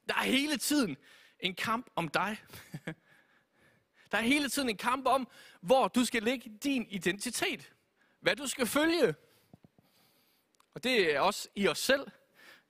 Der 0.09 0.15
er 0.15 0.23
hele 0.23 0.57
tiden 0.57 0.97
en 1.41 1.55
kamp 1.55 1.91
om 1.97 2.09
dig. 2.09 2.37
Der 4.13 4.19
er 4.19 4.23
hele 4.23 4.49
tiden 4.49 4.69
en 4.69 4.77
kamp 4.77 5.07
om, 5.07 5.29
hvor 5.61 5.89
du 5.89 6.05
skal 6.05 6.23
lægge 6.23 6.53
din 6.65 6.87
identitet. 6.91 7.73
Hvad 8.21 8.37
du 8.37 8.47
skal 8.47 8.67
følge. 8.67 9.15
Og 10.75 10.85
det 10.85 11.15
er 11.15 11.21
også 11.21 11.49
i 11.55 11.69
os 11.69 11.79
selv. 11.79 12.07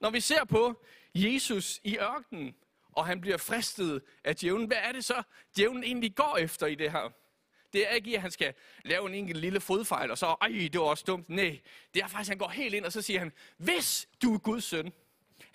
Når 0.01 0.11
vi 0.11 0.21
ser 0.21 0.45
på 0.45 0.85
Jesus 1.15 1.81
i 1.85 1.99
ørkenen, 1.99 2.55
og 3.01 3.07
han 3.07 3.21
bliver 3.21 3.37
fristet 3.37 4.03
af 4.25 4.37
djævlen, 4.37 4.67
hvad 4.67 4.77
er 4.81 4.93
det 4.93 5.05
så, 5.05 5.23
djævlen 5.57 5.85
egentlig 5.85 6.15
går 6.17 6.37
efter 6.37 6.67
i 6.67 6.75
det 6.75 6.93
her? 6.93 7.13
Det 7.73 7.91
er 7.91 7.95
ikke, 7.95 8.15
at 8.15 8.23
han 8.23 8.31
skal 8.31 8.55
lave 8.85 9.09
en 9.09 9.15
enkelt 9.15 9.41
lille 9.41 9.61
fodfejl, 9.61 10.11
og 10.11 10.19
så, 10.19 10.27
ej, 10.27 10.49
det 10.49 10.81
var 10.81 10.87
også 10.87 11.05
dumt. 11.07 11.29
Nej, 11.29 11.61
det 11.95 12.03
er 12.03 12.07
faktisk, 12.09 12.29
at 12.31 12.33
han 12.33 12.39
går 12.39 12.49
helt 12.49 12.75
ind, 12.75 12.85
og 12.85 12.93
så 12.93 13.03
siger 13.03 13.19
han, 13.19 13.33
hvis 13.57 14.09
du 14.23 14.35
er 14.35 14.39
Guds 14.39 14.65
søn, 14.65 14.93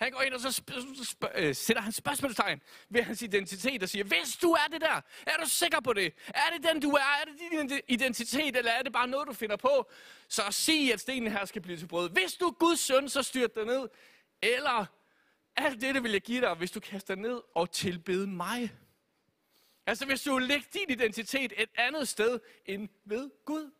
han 0.00 0.10
går 0.10 0.22
ind, 0.22 0.34
og 0.34 0.40
så 0.40 0.48
sp- 0.48 0.78
sp- 0.78 1.40
øh, 1.40 1.54
sætter 1.54 1.82
han 1.82 1.92
spørgsmålstegn 1.92 2.60
ved 2.88 3.02
hans 3.02 3.22
identitet 3.22 3.82
og 3.82 3.88
siger, 3.88 4.04
hvis 4.04 4.36
du 4.42 4.52
er 4.52 4.66
det 4.72 4.80
der, 4.80 5.00
er 5.26 5.36
du 5.44 5.48
sikker 5.48 5.80
på 5.80 5.92
det? 5.92 6.14
Er 6.26 6.56
det 6.56 6.70
den, 6.72 6.80
du 6.82 6.90
er? 6.90 7.20
Er 7.20 7.24
det 7.24 7.70
din 7.70 7.80
identitet, 7.88 8.56
eller 8.56 8.70
er 8.70 8.82
det 8.82 8.92
bare 8.92 9.08
noget, 9.08 9.28
du 9.28 9.32
finder 9.32 9.56
på? 9.56 9.90
Så 10.28 10.42
sig, 10.50 10.92
at 10.92 11.00
stenen 11.00 11.32
her 11.32 11.44
skal 11.44 11.62
blive 11.62 11.78
til 11.78 11.86
brød. 11.86 12.10
Hvis 12.10 12.32
du 12.34 12.46
er 12.46 12.52
Guds 12.52 12.80
søn, 12.80 13.08
så 13.08 13.22
styrt 13.22 13.54
dig 13.54 13.64
ned. 13.64 13.88
Eller 14.42 14.86
alt 15.56 15.80
det, 15.80 16.02
vil 16.02 16.12
jeg 16.12 16.20
give 16.20 16.40
dig, 16.40 16.54
hvis 16.54 16.70
du 16.70 16.80
kaster 16.80 17.14
ned 17.14 17.42
og 17.54 17.70
tilbede 17.70 18.26
mig. 18.26 18.70
Altså 19.86 20.06
hvis 20.06 20.22
du 20.22 20.38
lægger 20.38 20.66
din 20.72 20.90
identitet 20.90 21.52
et 21.56 21.70
andet 21.76 22.08
sted 22.08 22.40
end 22.66 22.88
ved 23.04 23.30
Gud. 23.44 23.70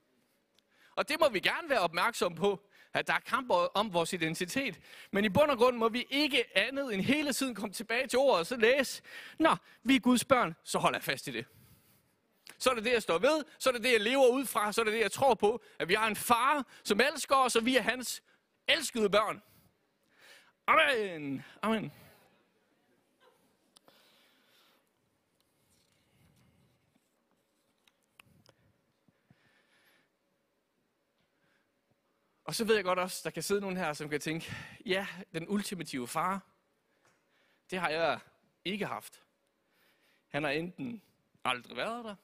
Og 0.96 1.08
det 1.08 1.20
må 1.20 1.28
vi 1.28 1.40
gerne 1.40 1.68
være 1.68 1.80
opmærksom 1.80 2.34
på 2.34 2.66
at 2.96 3.06
der 3.06 3.12
er 3.12 3.18
kamp 3.18 3.50
om 3.74 3.92
vores 3.92 4.12
identitet. 4.12 4.80
Men 5.12 5.24
i 5.24 5.28
bund 5.28 5.50
og 5.50 5.58
grund 5.58 5.76
må 5.76 5.88
vi 5.88 6.06
ikke 6.10 6.58
andet 6.58 6.94
end 6.94 7.02
hele 7.02 7.32
tiden 7.32 7.54
komme 7.54 7.72
tilbage 7.72 8.06
til 8.06 8.18
ordet 8.18 8.40
og 8.40 8.46
så 8.46 8.56
læse, 8.56 9.02
Nå, 9.38 9.56
vi 9.82 9.96
er 9.96 10.00
Guds 10.00 10.24
børn, 10.24 10.54
så 10.64 10.78
holder 10.78 10.98
jeg 10.98 11.04
fast 11.04 11.26
i 11.26 11.30
det. 11.30 11.46
Så 12.58 12.70
er 12.70 12.74
det 12.74 12.84
det, 12.84 12.92
jeg 12.92 13.02
står 13.02 13.18
ved, 13.18 13.44
så 13.58 13.70
er 13.70 13.72
det 13.72 13.82
det, 13.82 13.92
jeg 13.92 14.00
lever 14.00 14.28
ud 14.28 14.46
fra, 14.46 14.72
så 14.72 14.80
er 14.80 14.84
det 14.84 14.92
det, 14.94 15.00
jeg 15.00 15.12
tror 15.12 15.34
på, 15.34 15.62
at 15.78 15.88
vi 15.88 15.94
har 15.94 16.06
en 16.06 16.16
far, 16.16 16.66
som 16.84 17.00
elsker 17.00 17.36
os, 17.36 17.56
og 17.56 17.66
vi 17.66 17.76
er 17.76 17.82
hans 17.82 18.22
elskede 18.68 19.10
børn. 19.10 19.42
Amen. 20.68 21.44
Amen. 21.62 21.92
Og 32.44 32.54
så 32.54 32.64
ved 32.64 32.74
jeg 32.74 32.84
godt 32.84 32.98
også, 32.98 33.20
der 33.24 33.30
kan 33.30 33.42
sidde 33.42 33.60
nogen 33.60 33.76
her, 33.76 33.92
som 33.92 34.08
kan 34.08 34.20
tænke, 34.20 34.54
ja, 34.86 35.06
den 35.34 35.48
ultimative 35.48 36.08
far, 36.08 36.46
det 37.70 37.78
har 37.78 37.88
jeg 37.88 38.18
ikke 38.64 38.86
haft. 38.86 39.22
Han 40.28 40.42
har 40.42 40.50
enten 40.50 41.02
aldrig 41.44 41.76
været 41.76 42.04
der, 42.04 42.14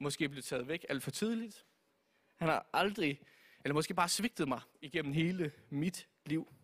måske 0.00 0.28
blevet 0.28 0.44
taget 0.44 0.68
væk 0.68 0.86
alt 0.88 1.02
for 1.02 1.10
tidligt. 1.10 1.66
Han 2.36 2.48
har 2.48 2.66
aldrig, 2.72 3.20
eller 3.64 3.74
måske 3.74 3.94
bare 3.94 4.08
svigtet 4.08 4.48
mig 4.48 4.60
igennem 4.80 5.12
hele 5.12 5.52
mit 5.70 6.08
liv. 6.26 6.55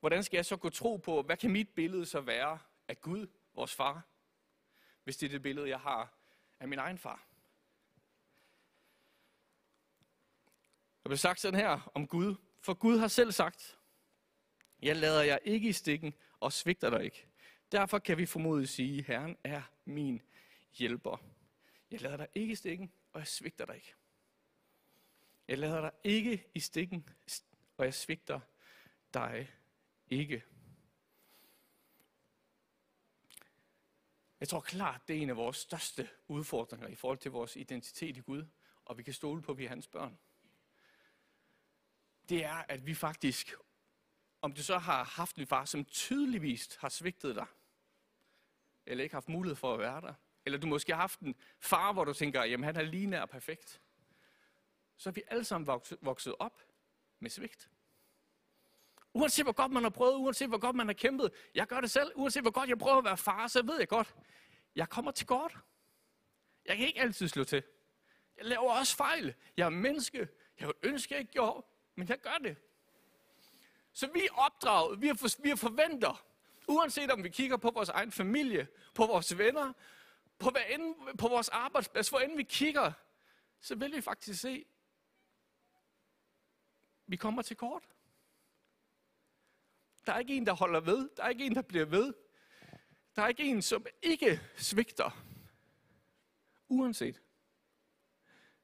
Hvordan 0.00 0.24
skal 0.24 0.38
jeg 0.38 0.46
så 0.46 0.56
gå 0.56 0.70
tro 0.70 0.96
på, 0.96 1.22
hvad 1.22 1.36
kan 1.36 1.50
mit 1.50 1.68
billede 1.68 2.06
så 2.06 2.20
være 2.20 2.58
af 2.88 3.00
Gud, 3.00 3.26
vores 3.54 3.74
far, 3.74 4.02
hvis 5.04 5.16
det 5.16 5.26
er 5.26 5.30
det 5.30 5.42
billede, 5.42 5.68
jeg 5.68 5.80
har 5.80 6.18
af 6.60 6.68
min 6.68 6.78
egen 6.78 6.98
far? 6.98 7.26
Der 11.02 11.08
bliver 11.08 11.16
sagt 11.16 11.40
sådan 11.40 11.60
her 11.60 11.90
om 11.94 12.06
Gud. 12.06 12.34
For 12.60 12.74
Gud 12.74 12.98
har 12.98 13.08
selv 13.08 13.32
sagt, 13.32 13.78
jeg 14.82 14.96
lader 14.96 15.22
jer 15.22 15.38
ikke 15.44 15.68
i 15.68 15.72
stikken 15.72 16.14
og 16.40 16.52
svigter 16.52 16.90
dig 16.90 17.04
ikke. 17.04 17.26
Derfor 17.72 17.98
kan 17.98 18.18
vi 18.18 18.26
formodet 18.26 18.68
sige, 18.68 19.02
Herren 19.02 19.36
er 19.44 19.62
min 19.84 20.22
hjælper. 20.72 21.16
Jeg 21.90 22.00
lader 22.00 22.16
dig 22.16 22.26
ikke 22.34 22.52
i 22.52 22.54
stikken, 22.54 22.92
og 23.12 23.18
jeg 23.20 23.26
svigter 23.26 23.66
dig 23.66 23.74
ikke. 23.74 23.94
Jeg 25.48 25.58
lader 25.58 25.80
dig 25.80 25.90
ikke 26.04 26.46
i 26.54 26.60
stikken, 26.60 27.08
og 27.76 27.84
jeg 27.84 27.94
svigter 27.94 28.40
dig 29.14 29.50
ikke. 30.10 30.44
Jeg 34.40 34.48
tror 34.48 34.60
klart, 34.60 35.08
det 35.08 35.16
er 35.16 35.20
en 35.20 35.30
af 35.30 35.36
vores 35.36 35.56
største 35.56 36.08
udfordringer 36.28 36.88
i 36.88 36.94
forhold 36.94 37.18
til 37.18 37.30
vores 37.30 37.56
identitet 37.56 38.16
i 38.16 38.20
Gud, 38.20 38.46
og 38.84 38.98
vi 38.98 39.02
kan 39.02 39.14
stole 39.14 39.42
på, 39.42 39.52
at 39.52 39.58
vi 39.58 39.64
er 39.64 39.68
hans 39.68 39.86
børn 39.86 40.18
det 42.30 42.44
er, 42.44 42.64
at 42.68 42.86
vi 42.86 42.94
faktisk, 42.94 43.54
om 44.42 44.52
du 44.52 44.62
så 44.62 44.78
har 44.78 45.04
haft 45.04 45.36
en 45.36 45.46
far, 45.46 45.64
som 45.64 45.84
tydeligvis 45.84 46.76
har 46.76 46.88
svigtet 46.88 47.36
dig, 47.36 47.46
eller 48.86 49.04
ikke 49.04 49.16
haft 49.16 49.28
mulighed 49.28 49.56
for 49.56 49.74
at 49.74 49.78
være 49.78 50.00
der, 50.00 50.14
eller 50.44 50.58
du 50.58 50.66
måske 50.66 50.92
har 50.92 51.00
haft 51.00 51.20
en 51.20 51.34
far, 51.60 51.92
hvor 51.92 52.04
du 52.04 52.12
tænker, 52.12 52.44
jamen 52.44 52.64
han 52.64 52.76
er 52.76 52.82
lige 52.82 53.06
nær 53.06 53.26
perfekt, 53.26 53.80
så 54.96 55.08
er 55.08 55.12
vi 55.12 55.22
alle 55.26 55.44
sammen 55.44 55.66
vokset, 55.66 55.98
vokset 56.02 56.34
op 56.38 56.62
med 57.18 57.30
svigt. 57.30 57.70
Uanset 59.14 59.44
hvor 59.44 59.52
godt 59.52 59.72
man 59.72 59.82
har 59.82 59.90
prøvet, 59.90 60.14
uanset 60.14 60.48
hvor 60.48 60.58
godt 60.58 60.76
man 60.76 60.86
har 60.86 60.94
kæmpet, 60.94 61.32
jeg 61.54 61.66
gør 61.66 61.80
det 61.80 61.90
selv, 61.90 62.12
uanset 62.14 62.42
hvor 62.42 62.50
godt 62.50 62.68
jeg 62.68 62.78
prøver 62.78 62.98
at 62.98 63.04
være 63.04 63.16
far, 63.16 63.46
så 63.46 63.62
ved 63.62 63.78
jeg 63.78 63.88
godt, 63.88 64.14
jeg 64.74 64.88
kommer 64.88 65.10
til 65.10 65.26
godt. 65.26 65.56
Jeg 66.66 66.76
kan 66.76 66.86
ikke 66.86 67.00
altid 67.00 67.28
slå 67.28 67.44
til. 67.44 67.62
Jeg 68.36 68.44
laver 68.44 68.72
også 68.72 68.96
fejl. 68.96 69.34
Jeg 69.56 69.64
er 69.64 69.70
menneske. 69.70 70.28
Jeg 70.60 70.66
vil 70.66 70.74
ønske, 70.82 71.14
jeg 71.14 71.20
ikke 71.20 71.32
gjorde, 71.32 71.66
men 71.94 72.08
jeg 72.08 72.20
gør 72.20 72.38
det. 72.42 72.56
Så 73.92 74.10
vi 74.14 74.20
er 74.20 74.34
opdraget, 74.34 75.00
vi 75.00 75.08
er, 75.08 75.14
for, 75.14 75.42
vi 75.42 75.50
er 75.50 75.56
forventer, 75.56 76.24
uanset 76.68 77.10
om 77.10 77.24
vi 77.24 77.28
kigger 77.28 77.56
på 77.56 77.70
vores 77.70 77.88
egen 77.88 78.12
familie, 78.12 78.68
på 78.94 79.06
vores 79.06 79.38
venner, 79.38 79.72
på, 80.38 80.50
hvad 80.50 80.62
end, 80.68 81.18
på 81.18 81.28
vores 81.28 81.48
arbejdsplads, 81.48 82.08
hvor 82.08 82.18
end 82.18 82.36
vi 82.36 82.42
kigger, 82.42 82.92
så 83.60 83.74
vil 83.74 83.96
vi 83.96 84.00
faktisk 84.00 84.40
se, 84.40 84.64
vi 87.06 87.16
kommer 87.16 87.42
til 87.42 87.56
kort. 87.56 87.82
Der 90.06 90.12
er 90.12 90.18
ikke 90.18 90.36
en, 90.36 90.46
der 90.46 90.52
holder 90.52 90.80
ved. 90.80 91.10
Der 91.16 91.22
er 91.22 91.28
ikke 91.28 91.46
en, 91.46 91.54
der 91.54 91.62
bliver 91.62 91.84
ved. 91.84 92.14
Der 93.16 93.22
er 93.22 93.28
ikke 93.28 93.44
en, 93.44 93.62
som 93.62 93.86
ikke 94.02 94.40
svigter. 94.56 95.10
Uanset. 96.68 97.20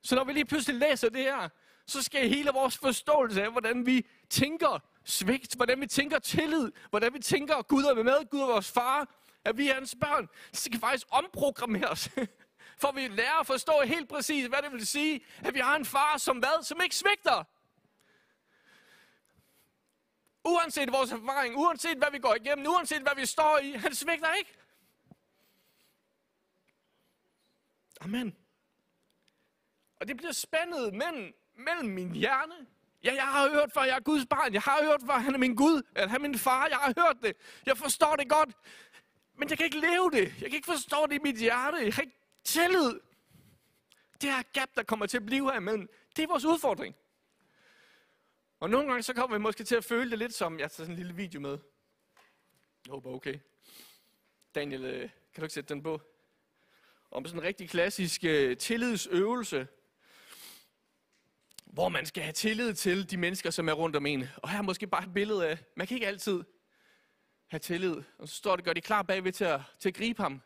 Så 0.03 0.15
når 0.15 0.25
vi 0.25 0.33
lige 0.33 0.45
pludselig 0.45 0.81
læser 0.81 1.09
det 1.09 1.23
her, 1.23 1.49
så 1.87 2.03
skal 2.03 2.29
hele 2.29 2.51
vores 2.51 2.79
forståelse 2.79 3.43
af, 3.43 3.53
hvordan 3.53 3.87
vi 3.87 4.07
tænker 4.31 4.79
svigt, 5.05 5.55
hvordan 5.55 5.81
vi 5.81 5.87
tænker 5.87 6.19
tillid, 6.19 6.73
hvordan 6.91 7.15
vi 7.15 7.19
tænker, 7.19 7.63
Gud 7.63 7.85
er 7.85 8.03
med, 8.03 8.31
Gud 8.31 8.41
er 8.41 8.47
vores 8.47 8.73
far, 8.73 9.15
at 9.45 9.59
vi 9.59 9.69
er 9.69 9.75
hans 9.75 9.97
børn, 10.01 10.29
så 10.53 10.65
skal 10.65 10.81
faktisk 10.81 11.07
omprogrammeres. 11.11 12.11
For 12.81 12.93
vi 12.93 13.09
lærer 13.09 13.41
at 13.41 13.47
forstå 13.47 13.73
helt 13.85 14.09
præcis, 14.09 14.47
hvad 14.47 14.59
det 14.63 14.73
vil 14.73 14.87
sige, 14.87 15.21
at 15.45 15.55
vi 15.55 15.59
har 15.59 15.77
en 15.77 15.85
far, 15.85 16.19
som 16.19 16.39
hvad? 16.39 16.65
Som 16.65 16.81
ikke 16.83 16.97
svigter. 16.97 17.45
Uanset 20.47 20.93
vores 20.93 21.13
erfaring, 21.13 21.57
uanset 21.57 21.99
hvad 21.99 22.09
vi 22.13 22.19
går 22.19 22.35
igennem, 22.35 22.67
uanset 22.67 23.03
hvad 23.03 23.17
vi 23.17 23.27
står 23.27 23.59
i, 23.59 23.73
han 23.73 23.95
svigter 23.95 24.33
ikke. 24.33 24.55
Amen. 28.01 28.37
Og 30.01 30.09
det 30.09 30.17
bliver 30.17 30.33
spændet 30.33 30.95
mellem 30.95 31.35
mellem 31.57 31.89
min 31.89 32.15
hjerne. 32.15 32.55
Ja, 33.05 33.15
jeg 33.15 33.27
har 33.27 33.51
hørt, 33.51 33.73
for 33.73 33.83
jeg 33.83 33.97
er 33.97 34.01
Guds 34.01 34.27
barn. 34.27 34.53
Jeg 34.53 34.63
har 34.63 34.85
hørt, 34.85 35.01
for 35.07 35.13
han 35.13 35.35
er 35.35 35.39
min 35.39 35.57
Gud. 35.57 35.83
At 35.95 36.11
han 36.11 36.25
er 36.25 36.29
min 36.29 36.39
far. 36.39 36.67
Jeg 36.67 36.77
har 36.77 36.95
hørt 36.99 37.17
det. 37.23 37.37
Jeg 37.67 37.77
forstår 37.77 38.17
det 38.17 38.29
godt. 38.29 38.51
Men 39.35 39.51
jeg 39.51 39.59
kan 39.59 39.65
ikke 39.65 39.81
leve 39.81 40.11
det. 40.11 40.35
Jeg 40.41 40.51
kan 40.51 40.55
ikke 40.55 40.67
forstå 40.67 41.07
det 41.07 41.15
i 41.15 41.19
mit 41.19 41.37
hjerte. 41.37 41.77
Jeg 41.77 41.95
har 41.95 42.03
ikke 42.03 42.19
tillid. 42.45 43.01
Det 44.21 44.31
her 44.31 44.43
gap, 44.53 44.69
der 44.75 44.83
kommer 44.83 45.07
til 45.07 45.17
at 45.17 45.27
blive 45.27 45.53
her 45.53 45.59
imellem, 45.59 45.89
det 46.17 46.23
er 46.23 46.29
vores 46.29 46.45
udfordring. 46.45 46.95
Og 48.61 48.71
nogle 48.71 48.89
gange 48.89 49.03
så 49.03 49.15
kommer 49.15 49.37
vi 49.37 49.43
måske 49.43 49.65
til 49.65 49.75
at 49.77 49.85
føle 49.85 50.11
det 50.11 50.19
lidt 50.19 50.35
som, 50.35 50.59
jeg 50.59 50.71
tager 50.71 50.85
sådan 50.85 50.93
en 50.93 50.97
lille 50.97 51.15
video 51.15 51.41
med. 51.41 51.59
Jeg 52.87 52.91
håber 52.91 53.11
okay. 53.11 53.39
Daniel, 54.55 54.85
øh, 54.85 55.01
kan 55.01 55.11
du 55.37 55.43
ikke 55.43 55.55
sætte 55.55 55.75
den 55.75 55.83
på? 55.83 56.01
Om 57.11 57.25
sådan 57.25 57.41
en 57.41 57.47
rigtig 57.47 57.71
klassisk 57.71 58.25
øh, 58.25 58.57
tillidsøvelse, 58.57 59.67
hvor 61.65 61.89
man 61.89 62.07
skal 62.07 62.23
have 62.23 62.33
tillid 62.33 62.75
til 62.75 63.11
de 63.11 63.17
mennesker, 63.17 63.51
som 63.51 63.69
er 63.69 63.73
rundt 63.73 63.97
om 63.97 64.07
en. 64.07 64.25
Og 64.37 64.51
her 64.51 64.59
er 64.59 64.63
måske 64.63 64.87
bare 64.87 65.05
et 65.05 65.15
billede 65.15 65.49
af, 65.49 65.59
man 65.75 65.87
kan 65.87 65.95
ikke 65.95 66.07
altid 66.07 66.45
have 67.47 67.61
tillid. 67.61 68.03
Og 68.19 68.29
så 68.29 68.35
står 68.35 68.57
det, 68.57 68.65
gør 68.65 68.73
de 68.73 68.81
klar 68.81 69.03
bagved 69.03 69.33
til 69.33 69.45
at, 69.45 69.61
til 69.81 69.89
at 69.89 69.95
gribe 69.95 70.23
ham. 70.23 70.43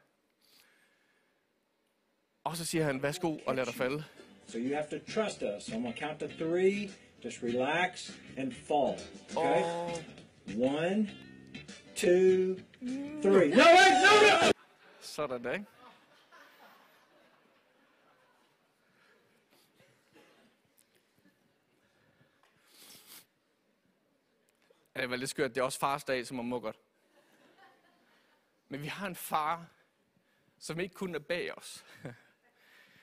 Og 2.45 2.57
så 2.57 2.65
siger 2.65 2.85
han, 2.85 3.03
værsgo 3.03 3.39
og 3.47 3.55
lad 3.55 3.67
dig 3.67 3.75
falde. 3.75 4.05
So 4.47 4.59
you 4.59 4.75
have 4.75 4.87
to 4.91 5.13
trust 5.13 5.43
us. 5.43 5.69
on 5.69 5.83
gonna 5.83 5.97
count 5.97 6.21
to 6.21 6.27
three. 6.27 6.91
Just 7.25 7.43
relax 7.43 8.13
and 8.37 8.53
fall. 8.53 8.97
Okay? 9.37 9.63
Og 9.63 10.05
One, 10.57 11.11
two, 11.95 12.57
three. 13.23 13.23
No, 13.23 13.33
wait, 13.33 13.53
no, 13.53 14.47
no! 14.47 14.53
sådan 15.01 15.55
ikke? 15.55 15.67
Ja, 24.95 25.01
Det 25.01 25.11
var 25.11 25.17
lidt 25.17 25.31
skørt. 25.31 25.55
Det 25.55 25.61
er 25.61 25.65
også 25.65 25.79
fars 25.79 26.05
dag, 26.05 26.27
som 26.27 26.45
må 26.45 26.61
godt. 26.61 26.77
Men 28.69 28.83
vi 28.83 28.87
har 28.87 29.07
en 29.07 29.17
far, 29.17 29.67
som 30.59 30.81
ikke 30.81 30.95
kun 30.95 31.15
er 31.15 31.19
bag 31.19 31.59
os. 31.59 31.85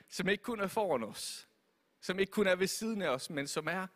Som 0.09 0.29
ikke 0.29 0.43
kun 0.43 0.59
er 0.59 0.67
foran 0.67 1.03
os. 1.03 1.47
Som 2.01 2.19
ikke 2.19 2.31
kun 2.31 2.47
er 2.47 2.55
ved 2.55 2.67
siden 2.67 3.01
af 3.01 3.09
os, 3.09 3.29
men 3.29 3.47
som 3.47 3.67
er 3.67 3.87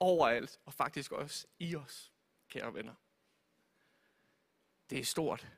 overalt 0.00 0.60
og 0.64 0.74
faktisk 0.74 1.12
også 1.12 1.46
i 1.58 1.76
os, 1.76 2.12
kære 2.48 2.74
venner. 2.74 2.94
Det 4.90 4.98
er 4.98 5.04
stort. 5.04 5.48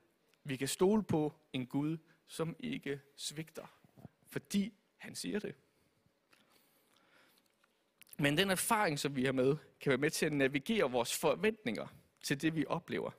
Vi 0.44 0.56
kan 0.56 0.68
stole 0.68 1.02
på 1.02 1.32
en 1.52 1.66
Gud, 1.66 1.98
som 2.26 2.56
ikke 2.58 3.00
svigter, 3.16 3.66
fordi 4.26 4.74
han 4.96 5.14
siger 5.14 5.38
det. 5.38 5.54
Men 8.18 8.38
den 8.38 8.50
erfaring, 8.50 8.98
som 8.98 9.16
vi 9.16 9.24
har 9.24 9.32
med, 9.32 9.56
kan 9.80 9.90
være 9.90 9.98
med 9.98 10.10
til 10.10 10.26
at 10.26 10.32
navigere 10.32 10.90
vores 10.90 11.18
forventninger 11.18 11.86
til 12.22 12.42
det, 12.42 12.54
vi 12.54 12.66
oplever. 12.66 13.10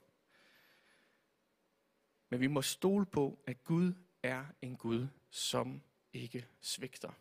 Men 2.29 2.39
vi 2.39 2.47
må 2.47 2.61
stole 2.61 3.05
på, 3.05 3.39
at 3.47 3.63
Gud 3.63 3.93
er 4.23 4.45
en 4.61 4.77
Gud, 4.77 5.07
som 5.29 5.81
ikke 6.13 6.47
svigter. 6.61 7.11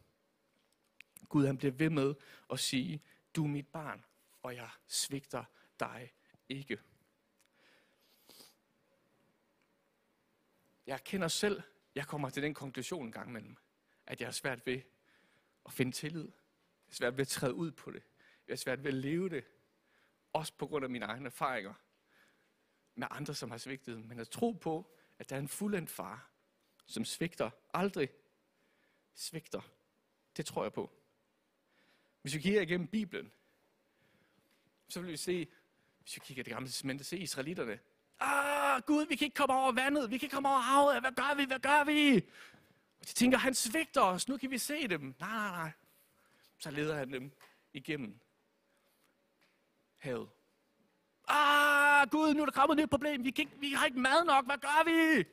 Gud 1.28 1.46
han 1.46 1.58
bliver 1.58 1.72
ved 1.72 1.90
med 1.90 2.14
at 2.52 2.60
sige, 2.60 3.02
du 3.36 3.44
er 3.44 3.48
mit 3.48 3.68
barn, 3.68 4.04
og 4.42 4.54
jeg 4.54 4.70
svigter 4.86 5.44
dig 5.80 6.12
ikke. 6.48 6.80
Jeg 10.86 11.04
kender 11.04 11.28
selv, 11.28 11.62
jeg 11.94 12.06
kommer 12.06 12.30
til 12.30 12.42
den 12.42 12.54
konklusion 12.54 13.06
en 13.06 13.12
gang 13.12 13.28
imellem, 13.28 13.56
at 14.06 14.20
jeg 14.20 14.26
har 14.26 14.32
svært 14.32 14.66
ved 14.66 14.80
at 15.66 15.72
finde 15.72 15.92
tillid. 15.92 16.24
Jeg 16.24 16.32
har 16.86 16.94
svært 16.94 17.16
ved 17.16 17.20
at 17.20 17.28
træde 17.28 17.54
ud 17.54 17.70
på 17.70 17.90
det. 17.90 18.02
Jeg 18.46 18.52
har 18.52 18.56
svært 18.56 18.84
ved 18.84 18.90
at 18.90 18.94
leve 18.94 19.28
det. 19.28 19.44
Også 20.32 20.52
på 20.58 20.66
grund 20.66 20.84
af 20.84 20.90
mine 20.90 21.04
egne 21.04 21.26
erfaringer 21.26 21.74
med 22.94 23.06
andre, 23.10 23.34
som 23.34 23.50
har 23.50 23.58
svigtet. 23.58 24.04
Men 24.04 24.18
at 24.18 24.28
tro 24.28 24.52
på, 24.52 24.94
at 25.18 25.30
der 25.30 25.36
er 25.36 25.40
en 25.40 25.48
fuldendt 25.48 25.90
far, 25.90 26.30
som 26.86 27.04
svigter 27.04 27.50
aldrig 27.74 28.08
svigter. 29.14 29.60
Det 30.36 30.46
tror 30.46 30.62
jeg 30.62 30.72
på. 30.72 30.99
Hvis 32.22 32.35
vi 32.35 32.40
kigger 32.40 32.61
igennem 32.61 32.87
Bibelen, 32.88 33.33
så 34.88 35.00
vil 35.00 35.12
vi 35.12 35.16
se, 35.16 35.48
hvis 36.00 36.14
vi 36.16 36.20
kigger 36.24 36.42
i 36.42 36.44
det 36.44 36.52
gamle 36.52 36.68
testamente, 36.68 37.04
se 37.04 37.18
israelitterne. 37.18 37.78
Ah, 38.20 38.83
Gud, 38.83 39.06
vi 39.06 39.16
kan 39.16 39.24
ikke 39.24 39.35
komme 39.35 39.54
over 39.54 39.72
vandet, 39.72 40.11
vi 40.11 40.18
kan 40.18 40.26
ikke 40.26 40.35
komme 40.35 40.48
over 40.48 40.59
havet, 40.59 41.00
hvad 41.00 41.12
gør 41.12 41.35
vi, 41.35 41.44
hvad 41.44 41.59
gør 41.59 41.85
vi? 41.85 42.16
Og 43.00 43.09
de 43.09 43.12
tænker, 43.12 43.38
han 43.38 43.54
svigter 43.54 44.00
os, 44.00 44.28
nu 44.28 44.37
kan 44.37 44.50
vi 44.50 44.59
se 44.59 44.88
dem. 44.88 45.14
Nej, 45.18 45.30
nej, 45.30 45.50
nej. 45.50 45.70
Så 46.59 46.70
leder 46.70 46.94
han 46.94 47.12
dem 47.12 47.33
igennem 47.72 48.20
havet. 49.96 50.28
Ah, 51.28 52.09
Gud, 52.11 52.35
nu 52.35 52.42
er 52.42 52.46
der 52.46 52.52
kommet 52.52 52.78
et 52.78 52.83
nyt 52.83 52.90
problem, 52.90 53.24
vi, 53.24 53.30
kan 53.30 53.42
ikke, 53.42 53.61
vi 53.61 53.72
har 53.72 53.87
ikke 53.87 53.98
mad 53.98 54.24
nok, 54.24 54.46
hvad 54.46 54.59
gør 54.59 54.85
vi? 54.85 55.24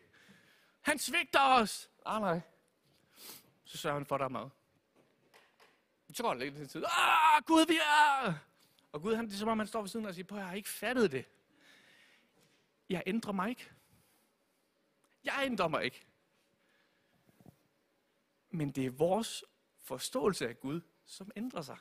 Han 0.82 1.00
svigter 1.00 1.40
os. 1.42 1.90
Ah, 2.06 2.22
nej. 2.22 2.42
Så 3.64 3.78
sørger 3.78 3.98
han 3.98 4.06
for, 4.06 4.16
at 4.16 4.20
der 4.20 4.26
er 4.26 4.30
mad. 4.30 4.50
Så 6.18 6.24
går 6.24 6.34
det 6.34 6.54
lidt 6.54 6.70
tid. 6.70 6.84
Ah, 6.86 7.44
Gud, 7.46 7.68
vi 7.68 7.78
er... 7.78 8.34
Og 8.92 9.02
Gud, 9.02 9.16
han, 9.16 9.26
det 9.26 9.34
er 9.34 9.38
som 9.38 9.48
om, 9.48 9.58
han 9.58 9.68
står 9.68 9.82
ved 9.82 9.90
siden 9.90 10.06
og 10.06 10.14
siger, 10.14 10.26
på, 10.26 10.38
jeg 10.38 10.48
har 10.48 10.54
ikke 10.54 10.70
fattet 10.70 11.12
det. 11.12 11.26
Jeg 12.90 13.04
ændrer 13.06 13.32
mig 13.32 13.50
ikke. 13.50 13.72
Jeg 15.24 15.42
ændrer 15.46 15.68
mig 15.68 15.84
ikke. 15.84 16.08
Men 18.50 18.72
det 18.72 18.86
er 18.86 18.90
vores 18.90 19.44
forståelse 19.80 20.48
af 20.48 20.60
Gud, 20.60 20.82
som 21.06 21.32
ændrer 21.36 21.62
sig. 21.62 21.78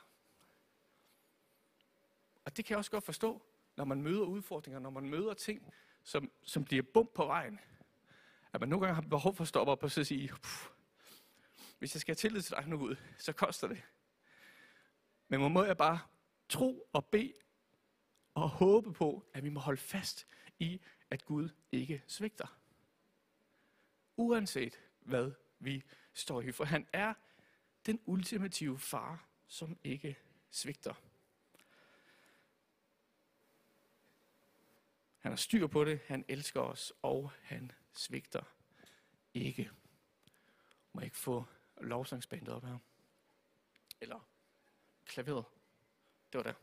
Og 2.45 2.57
det 2.57 2.65
kan 2.65 2.71
jeg 2.71 2.77
også 2.77 2.91
godt 2.91 3.03
forstå, 3.03 3.41
når 3.75 3.85
man 3.85 4.01
møder 4.01 4.23
udfordringer, 4.23 4.79
når 4.79 4.89
man 4.89 5.09
møder 5.09 5.33
ting, 5.33 5.73
som, 6.03 6.31
som 6.43 6.65
bliver 6.65 6.83
bump 6.93 7.13
på 7.13 7.25
vejen. 7.25 7.59
At 8.53 8.59
man 8.59 8.69
nogle 8.69 8.85
gange 8.85 9.01
har 9.01 9.09
behov 9.09 9.35
for 9.35 9.41
at 9.41 9.47
stoppe 9.47 9.71
op 9.71 9.83
og 9.83 9.91
så 9.91 10.03
sige, 10.03 10.31
hvis 11.79 11.95
jeg 11.95 12.01
skal 12.01 12.11
have 12.11 12.15
tillid 12.15 12.41
til 12.41 12.55
dig 12.55 12.67
nu 12.67 12.77
Gud, 12.77 12.95
så 13.17 13.33
koster 13.33 13.67
det. 13.67 13.83
Men 15.27 15.51
må 15.51 15.63
jeg 15.63 15.77
bare 15.77 15.99
tro 16.49 16.89
og 16.93 17.05
bede 17.05 17.33
og 18.33 18.49
håbe 18.49 18.93
på, 18.93 19.25
at 19.33 19.43
vi 19.43 19.49
må 19.49 19.59
holde 19.59 19.81
fast 19.81 20.27
i, 20.59 20.81
at 21.09 21.25
Gud 21.25 21.49
ikke 21.71 22.03
svigter. 22.07 22.59
Uanset 24.17 24.79
hvad 24.99 25.31
vi 25.59 25.83
står 26.13 26.41
i. 26.41 26.51
For 26.51 26.63
han 26.63 26.87
er 26.93 27.13
den 27.85 27.99
ultimative 28.05 28.79
far, 28.79 29.27
som 29.47 29.77
ikke 29.83 30.17
svigter. 30.49 30.93
Han 35.17 35.31
har 35.31 35.37
styr 35.37 35.67
på 35.67 35.83
det, 35.83 35.99
han 36.07 36.25
elsker 36.27 36.61
os, 36.61 36.93
og 37.01 37.31
han 37.41 37.71
svigter 37.93 38.43
ikke. 39.33 39.71
Må 40.93 41.01
jeg 41.01 41.05
ikke 41.05 41.17
få 41.17 41.45
lovsangsbandet 41.77 42.49
op 42.49 42.63
her? 42.63 42.77
Eller 44.01 44.19
klaveret? 45.07 45.45
Det 46.31 46.37
var 46.37 46.43
det. 46.43 46.55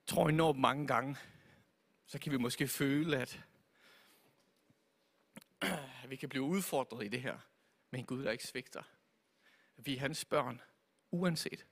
Jeg 0.00 0.16
tror 0.16 0.28
enormt 0.28 0.58
mange 0.58 0.86
gange, 0.86 1.16
så 2.06 2.18
kan 2.18 2.32
vi 2.32 2.36
måske 2.36 2.68
føle, 2.68 3.18
at 3.18 3.44
at 5.60 6.10
vi 6.10 6.16
kan 6.16 6.28
blive 6.28 6.44
udfordret 6.44 7.04
i 7.04 7.08
det 7.08 7.22
her 7.22 7.38
Men 7.90 8.06
Gud, 8.06 8.24
der 8.24 8.30
ikke 8.30 8.46
svigter. 8.46 8.82
Vi 9.76 9.96
er 9.96 10.00
hans 10.00 10.24
børn, 10.24 10.60
uanset. 11.10 11.66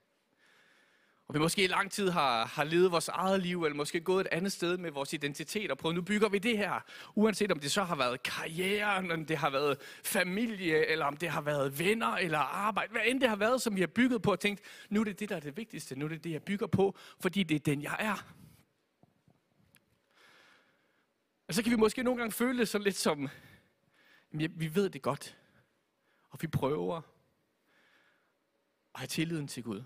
Og 1.33 1.37
vi 1.37 1.41
måske 1.41 1.65
i 1.65 1.67
lang 1.67 1.91
tid 1.91 2.09
har, 2.09 2.47
har 2.47 2.65
levet 2.65 2.93
vores 2.93 3.09
eget 3.09 3.43
liv, 3.43 3.65
eller 3.65 3.77
måske 3.77 4.01
gået 4.01 4.21
et 4.21 4.29
andet 4.33 4.53
sted 4.53 4.77
med 4.77 4.91
vores 4.91 5.13
identitet 5.13 5.71
og 5.71 5.79
prøvet, 5.79 5.95
nu 5.95 6.03
bygger 6.03 6.29
vi 6.29 6.39
det 6.39 6.59
her. 6.59 6.85
Uanset 7.15 7.53
om 7.53 7.61
det 7.61 7.73
så 7.73 7.85
har 7.85 7.97
været 7.97 8.23
karrieren, 8.23 9.11
om 9.11 9.27
det 9.27 9.37
har 9.37 9.51
været 9.51 9.79
familie, 10.05 10.87
eller 10.87 11.05
om 11.05 11.17
det 11.17 11.29
har 11.29 11.41
været 11.41 11.79
venner 11.79 12.15
eller 12.15 12.39
arbejde. 12.39 12.93
Hvad 12.93 13.03
end 13.07 13.21
det 13.21 13.29
har 13.29 13.37
været, 13.37 13.63
som 13.63 13.77
vi 13.77 13.81
har 13.81 13.87
bygget 13.87 14.23
på 14.23 14.33
og 14.33 14.41
tænkt, 14.41 14.61
nu 14.91 15.01
er 15.01 15.05
det 15.05 15.21
det, 15.21 15.29
der 15.29 15.37
er 15.37 15.41
det 15.41 15.57
vigtigste. 15.57 15.99
Nu 15.99 16.05
er 16.05 16.09
det 16.09 16.25
det, 16.25 16.31
jeg 16.31 16.43
bygger 16.43 16.67
på, 16.67 16.97
fordi 17.21 17.43
det 17.43 17.55
er 17.55 17.59
den, 17.59 17.83
jeg 17.83 17.97
er. 17.99 18.27
Og 21.49 21.55
så 21.55 21.63
kan 21.63 21.73
vi 21.73 21.77
måske 21.77 22.03
nogle 22.03 22.19
gange 22.19 22.33
føle 22.33 22.59
det 22.59 22.69
så 22.69 22.79
lidt 22.79 22.97
som, 22.97 23.29
jamen, 24.33 24.53
vi 24.57 24.75
ved 24.75 24.91
det 24.91 25.03
godt, 25.03 25.39
og 26.31 26.43
vi 26.43 26.47
prøver 26.47 26.97
at 26.97 27.03
have 28.95 29.07
tilliden 29.07 29.49
til 29.49 29.63
Gud. 29.63 29.83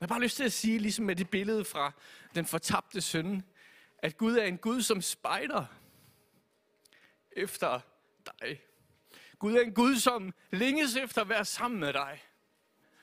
Jeg 0.00 0.06
har 0.06 0.08
bare 0.14 0.22
lyst 0.22 0.36
til 0.36 0.44
at 0.44 0.52
sige, 0.52 0.78
ligesom 0.78 1.04
med 1.04 1.16
det 1.16 1.30
billede 1.30 1.64
fra 1.64 1.92
den 2.34 2.46
fortabte 2.46 3.00
søn, 3.00 3.42
at 3.98 4.16
Gud 4.16 4.36
er 4.36 4.44
en 4.44 4.58
Gud, 4.58 4.82
som 4.82 5.02
spejder 5.02 5.66
efter 7.32 7.80
dig. 8.26 8.62
Gud 9.38 9.54
er 9.54 9.60
en 9.60 9.74
Gud, 9.74 9.96
som 9.96 10.34
længes 10.50 10.96
efter 10.96 11.20
at 11.20 11.28
være 11.28 11.44
sammen 11.44 11.80
med 11.80 11.92
dig. 11.92 12.22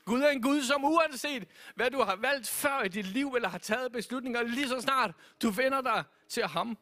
Gud 0.05 0.21
er 0.21 0.29
en 0.29 0.41
Gud, 0.41 0.61
som 0.61 0.85
uanset 0.85 1.47
hvad 1.75 1.91
du 1.91 2.01
har 2.01 2.15
valgt 2.15 2.47
før 2.47 2.83
i 2.83 2.87
dit 2.87 3.05
liv, 3.05 3.33
eller 3.35 3.49
har 3.49 3.57
taget 3.57 3.91
beslutninger, 3.91 4.43
lige 4.43 4.67
så 4.67 4.81
snart 4.81 5.15
du 5.41 5.49
vender 5.49 5.81
dig 5.81 6.03
til 6.29 6.43
ham, 6.43 6.77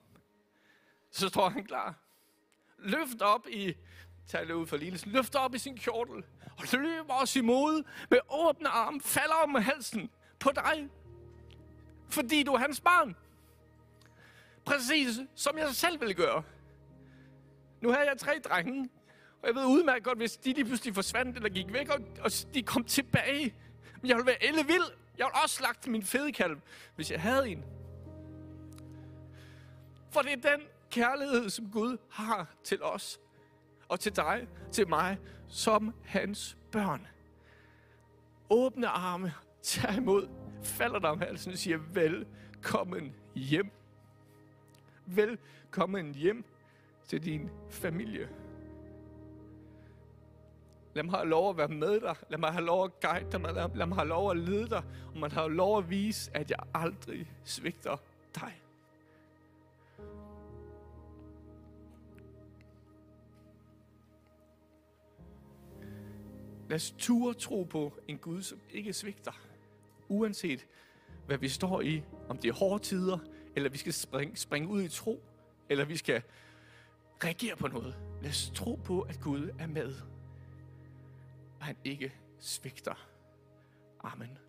så 1.11 1.27
står 1.27 1.49
han 1.49 1.65
klar. 1.65 1.95
Løft 2.77 3.21
op 3.21 3.47
i, 3.47 3.73
tag 4.27 4.55
ud 4.55 4.67
for 4.67 4.77
Lines, 4.77 5.05
løfter 5.05 5.39
op 5.39 5.55
i 5.55 5.57
sin 5.57 5.77
kjortel, 5.77 6.23
og 6.57 6.63
løber 6.73 7.13
os 7.13 7.35
imod 7.35 7.83
med 8.09 8.19
åbne 8.29 8.69
arme, 8.69 9.01
falder 9.01 9.35
om 9.43 9.55
halsen 9.55 10.09
på 10.39 10.51
dig, 10.55 10.89
fordi 12.09 12.43
du 12.43 12.53
er 12.53 12.57
hans 12.57 12.81
barn. 12.81 13.15
præcis 14.65 15.19
som 15.35 15.57
jeg 15.57 15.75
selv 15.75 15.99
ville 15.99 16.13
gøre. 16.13 16.43
Nu 17.81 17.89
har 17.89 17.99
jeg 17.99 18.17
tre 18.17 18.39
drenge, 18.39 18.89
og 19.41 19.47
jeg 19.47 19.55
ved 19.55 19.65
udmærket 19.65 20.03
godt, 20.03 20.17
hvis 20.17 20.37
de 20.37 20.53
lige 20.53 20.65
pludselig 20.65 20.95
forsvandt 20.95 21.35
eller 21.35 21.49
gik 21.49 21.73
væk, 21.73 21.89
og, 21.89 21.99
og 22.21 22.31
de 22.53 22.63
kom 22.63 22.83
tilbage. 22.83 23.55
Men 24.01 24.09
jeg 24.09 24.17
ville 24.17 24.27
være 24.27 24.43
ellevild. 24.43 24.83
Jeg 25.17 25.25
ville 25.25 25.43
også 25.43 25.55
slagte 25.55 25.89
min 25.89 26.03
fedekalv, 26.03 26.57
hvis 26.95 27.11
jeg 27.11 27.21
havde 27.21 27.49
en. 27.49 27.63
For 30.11 30.21
det 30.21 30.45
er 30.45 30.55
den 30.55 30.61
kærlighed, 30.91 31.49
som 31.49 31.71
Gud 31.71 31.97
har 32.09 32.47
til 32.63 32.83
os, 32.83 33.19
og 33.89 33.99
til 33.99 34.15
dig, 34.15 34.47
til 34.71 34.89
mig, 34.89 35.17
som 35.47 35.93
hans 36.03 36.57
børn. 36.71 37.07
Åbne 38.49 38.87
arme, 38.87 39.33
tag 39.61 39.97
imod, 39.97 40.27
falder 40.63 40.99
dig 40.99 41.09
om 41.09 41.21
halsen 41.21 41.51
og 41.51 41.57
siger, 41.57 41.77
velkommen 41.77 43.15
hjem. 43.35 43.71
Velkommen 45.05 46.15
hjem 46.15 46.45
til 47.07 47.25
din 47.25 47.49
familie. 47.69 48.29
Lad 50.93 51.03
mig 51.03 51.13
have 51.13 51.29
lov 51.29 51.49
at 51.49 51.57
være 51.57 51.67
med 51.67 52.01
dig. 52.01 52.15
Lad 52.29 52.39
mig 52.39 52.51
have 52.51 52.65
lov 52.65 52.83
at 52.83 52.99
guide 52.99 53.31
dig. 53.31 53.41
Lad, 53.75 53.85
mig 53.85 53.97
have 53.97 54.07
lov 54.07 54.31
at 54.31 54.37
lede 54.37 54.69
dig. 54.69 54.83
Og 55.13 55.19
man 55.19 55.31
har 55.31 55.47
lov 55.47 55.77
at 55.77 55.89
vise, 55.89 56.31
at 56.33 56.49
jeg 56.49 56.59
aldrig 56.73 57.31
svigter 57.43 57.97
dig. 58.35 58.61
Lad 66.69 66.75
os 66.75 66.95
ture 66.97 67.33
tro 67.33 67.63
på 67.63 67.93
en 68.07 68.17
Gud, 68.17 68.41
som 68.41 68.59
ikke 68.71 68.93
svigter. 68.93 69.31
Uanset 70.07 70.67
hvad 71.25 71.37
vi 71.37 71.49
står 71.49 71.81
i. 71.81 72.03
Om 72.29 72.37
det 72.37 72.49
er 72.49 72.53
hårde 72.53 72.83
tider, 72.83 73.17
eller 73.55 73.69
vi 73.69 73.77
skal 73.77 73.93
springe, 73.93 74.37
springe 74.37 74.67
ud 74.67 74.81
i 74.81 74.87
tro, 74.87 75.23
eller 75.69 75.85
vi 75.85 75.97
skal 75.97 76.21
reagere 77.23 77.55
på 77.55 77.67
noget. 77.67 77.95
Lad 78.21 78.29
os 78.29 78.51
tro 78.55 78.75
på, 78.83 79.01
at 79.01 79.19
Gud 79.21 79.49
er 79.59 79.67
med. 79.67 79.95
Og 81.59 81.65
han 81.65 81.75
ikke 81.83 82.13
svigter. 82.39 83.07
Amen. 84.03 84.44